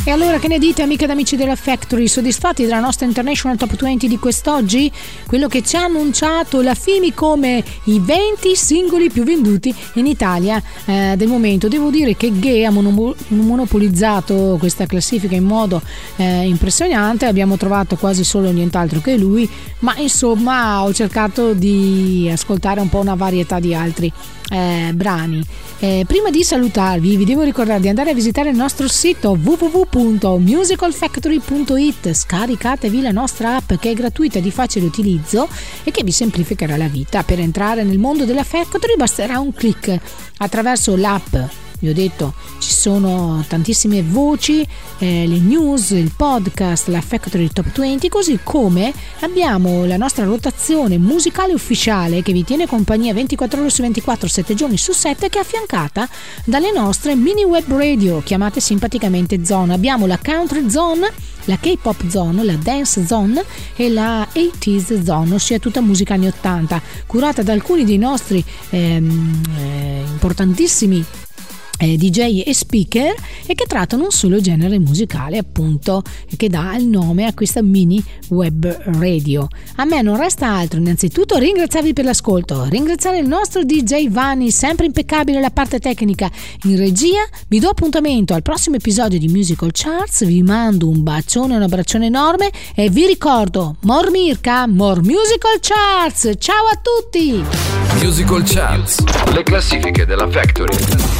E 0.10 0.12
allora 0.12 0.39
che 0.39 0.47
ne 0.47 0.57
dite 0.57 0.82
amiche 0.82 1.03
ed 1.03 1.12
amici 1.12 1.36
della 1.36 1.55
Factory, 1.55 2.07
soddisfatti 2.07 2.64
della 2.64 2.80
nostra 2.80 3.05
International 3.05 3.57
Top 3.57 3.76
20 3.76 4.07
di 4.07 4.18
quest'oggi? 4.18 4.91
Quello 5.28 5.47
che 5.47 5.62
ci 5.62 5.76
ha 5.76 5.84
annunciato 5.84 6.62
la 6.62 6.74
FIMI 6.74 7.14
come 7.14 7.64
i 7.84 7.99
20 7.99 8.55
singoli 8.55 9.12
più 9.12 9.24
venduti 9.24 9.72
in 9.93 10.07
Italia 10.07 10.60
eh, 10.86 11.14
del 11.16 11.28
momento. 11.28 11.68
Devo 11.68 11.91
dire 11.91 12.18
che 12.18 12.32
Gay 12.39 12.66
ha 12.66 12.72
monopolizzato 12.72 14.55
questa 14.57 14.88
classifica 14.88 15.36
in 15.36 15.43
modo 15.43 15.80
eh, 16.16 16.47
impressionante, 16.47 17.28
abbiamo 17.28 17.55
trovato 17.55 17.95
quasi 17.95 18.24
solo 18.24 18.49
nient'altro 18.49 19.01
che 19.01 19.16
lui, 19.16 19.47
ma 19.82 19.95
insomma 19.97 20.82
ho 20.82 20.91
cercato 20.91 21.53
di 21.53 22.28
ascoltare 22.34 22.80
un 22.80 22.89
po' 22.89 22.97
una 22.97 23.14
varietà 23.14 23.60
di 23.60 23.76
altri 23.76 24.12
eh, 24.50 24.91
brani. 24.93 25.43
Eh, 25.80 26.04
prima 26.06 26.30
di 26.30 26.43
salutarvi 26.43 27.16
vi 27.16 27.26
devo 27.26 27.41
ricordare 27.43 27.80
di 27.80 27.88
andare 27.88 28.10
a 28.10 28.14
visitare 28.14 28.50
il 28.50 28.56
nostro 28.56 28.88
sito 28.88 29.38
www.musicalfactory.it 29.41 32.12
scaricatevi 32.12 33.02
la 33.02 33.12
nostra 33.12 33.56
app 33.56 33.76
che 33.76 33.91
è 33.91 33.93
gratuita 33.93 34.39
di 34.39 34.52
facile 34.52 34.86
utilizzo 34.86 35.47
e 35.84 35.91
che 35.91 36.04
vi 36.04 36.12
semplificherà 36.12 36.76
la 36.76 36.88
vita. 36.88 37.24
Per 37.24 37.39
entrare 37.39 37.84
nel 37.84 38.00
mondo 38.00 38.26
della 38.26 38.43
Factory 38.43 38.95
basterà 38.97 39.39
un 39.39 39.54
clic 39.54 39.97
attraverso 40.38 40.95
l'app 40.95 41.36
vi 41.80 41.90
ho 41.90 41.94
detto 41.94 42.34
ci 42.60 42.72
sono 42.72 43.44
tantissime 43.48 44.04
voci, 44.04 44.66
eh, 45.00 45.26
le 45.28 45.40
news, 45.40 45.92
il 45.92 46.12
podcast, 46.16 46.88
la 46.88 47.02
Factory 47.02 47.50
Top 47.52 47.72
20, 47.72 48.10
così 48.10 48.40
come 48.44 48.94
abbiamo 49.22 49.86
la 49.86 49.98
nostra 49.98 50.26
rotazione 50.26 50.98
musicale 50.98 51.54
ufficiale 51.54 52.22
che 52.22 52.34
vi 52.34 52.44
tiene 52.44 52.68
compagnia 52.68 53.14
24 53.14 53.62
ore 53.62 53.70
su 53.70 53.82
24, 53.82 54.28
7 54.28 54.54
giorni 54.54 54.78
su 54.78 54.92
7, 54.92 55.30
che 55.30 55.38
è 55.38 55.42
affiancata 55.42 56.08
dalle 56.44 56.72
nostre 56.72 57.16
mini 57.16 57.44
web 57.44 57.72
radio 57.72 58.22
chiamate 58.22 58.60
simpaticamente 58.60 59.46
zone. 59.46 59.74
Abbiamo 59.74 60.06
la 60.06 60.20
Country 60.22 60.70
Zone 60.70 61.12
la 61.46 61.58
K-pop 61.58 62.08
zone, 62.08 62.44
la 62.44 62.56
dance 62.56 63.06
zone 63.08 63.44
e 63.76 63.90
la 63.90 64.28
80s 64.32 65.04
zone, 65.04 65.34
ossia 65.34 65.58
tutta 65.58 65.82
musica 65.82 66.14
anni 66.14 66.28
80, 66.28 66.82
curata 67.08 67.42
da 67.42 67.54
alcuni 67.54 67.86
dei 67.86 67.98
nostri 67.98 68.44
ehm, 68.70 69.42
eh, 69.58 70.04
importantissimi 70.06 71.04
DJ 71.86 72.44
e 72.46 72.54
speaker 72.54 73.14
e 73.46 73.56
che 73.56 73.66
trattano 73.66 74.04
un 74.04 74.12
solo 74.12 74.42
genere 74.42 74.80
musicale 74.80 75.38
appunto 75.38 76.04
che 76.38 76.50
dà 76.50 76.76
il 76.76 76.86
nome 76.86 77.26
a 77.26 77.34
questa 77.34 77.62
mini 77.62 78.04
web 78.30 78.68
radio. 78.98 79.48
A 79.76 79.86
me 79.86 80.02
non 80.02 80.18
resta 80.18 80.48
altro 80.48 80.80
innanzitutto 80.80 81.38
ringraziarvi 81.38 81.94
per 81.94 82.06
l'ascolto, 82.06 82.66
ringraziare 82.66 83.20
il 83.20 83.28
nostro 83.28 83.64
DJ 83.64 84.10
Vanni 84.10 84.52
sempre 84.52 84.86
impeccabile 84.86 85.40
la 85.40 85.52
parte 85.52 85.80
tecnica 85.80 86.30
in 86.64 86.78
regia, 86.78 87.22
vi 87.48 87.60
do 87.60 87.70
appuntamento 87.70 88.34
al 88.34 88.42
prossimo 88.42 88.76
episodio 88.76 89.20
di 89.20 89.28
Musical 89.28 89.72
Charts, 89.72 90.26
vi 90.26 90.44
mando 90.44 90.88
un 90.90 91.04
bacione, 91.04 91.56
un 91.56 91.62
abbraccione 91.62 92.08
enorme 92.08 92.52
e 92.76 92.90
vi 92.90 93.06
ricordo 93.06 93.76
More 93.82 94.10
Mirka, 94.10 94.68
More 94.68 95.02
Musical 95.02 95.60
Charts, 95.60 96.32
ciao 96.40 96.66
a 96.72 96.80
tutti! 96.82 97.44
Musical 98.02 98.44
Charts, 98.44 99.04
le 99.34 99.44
classifiche 99.44 100.06
della 100.06 100.30
Factory. 100.30 101.19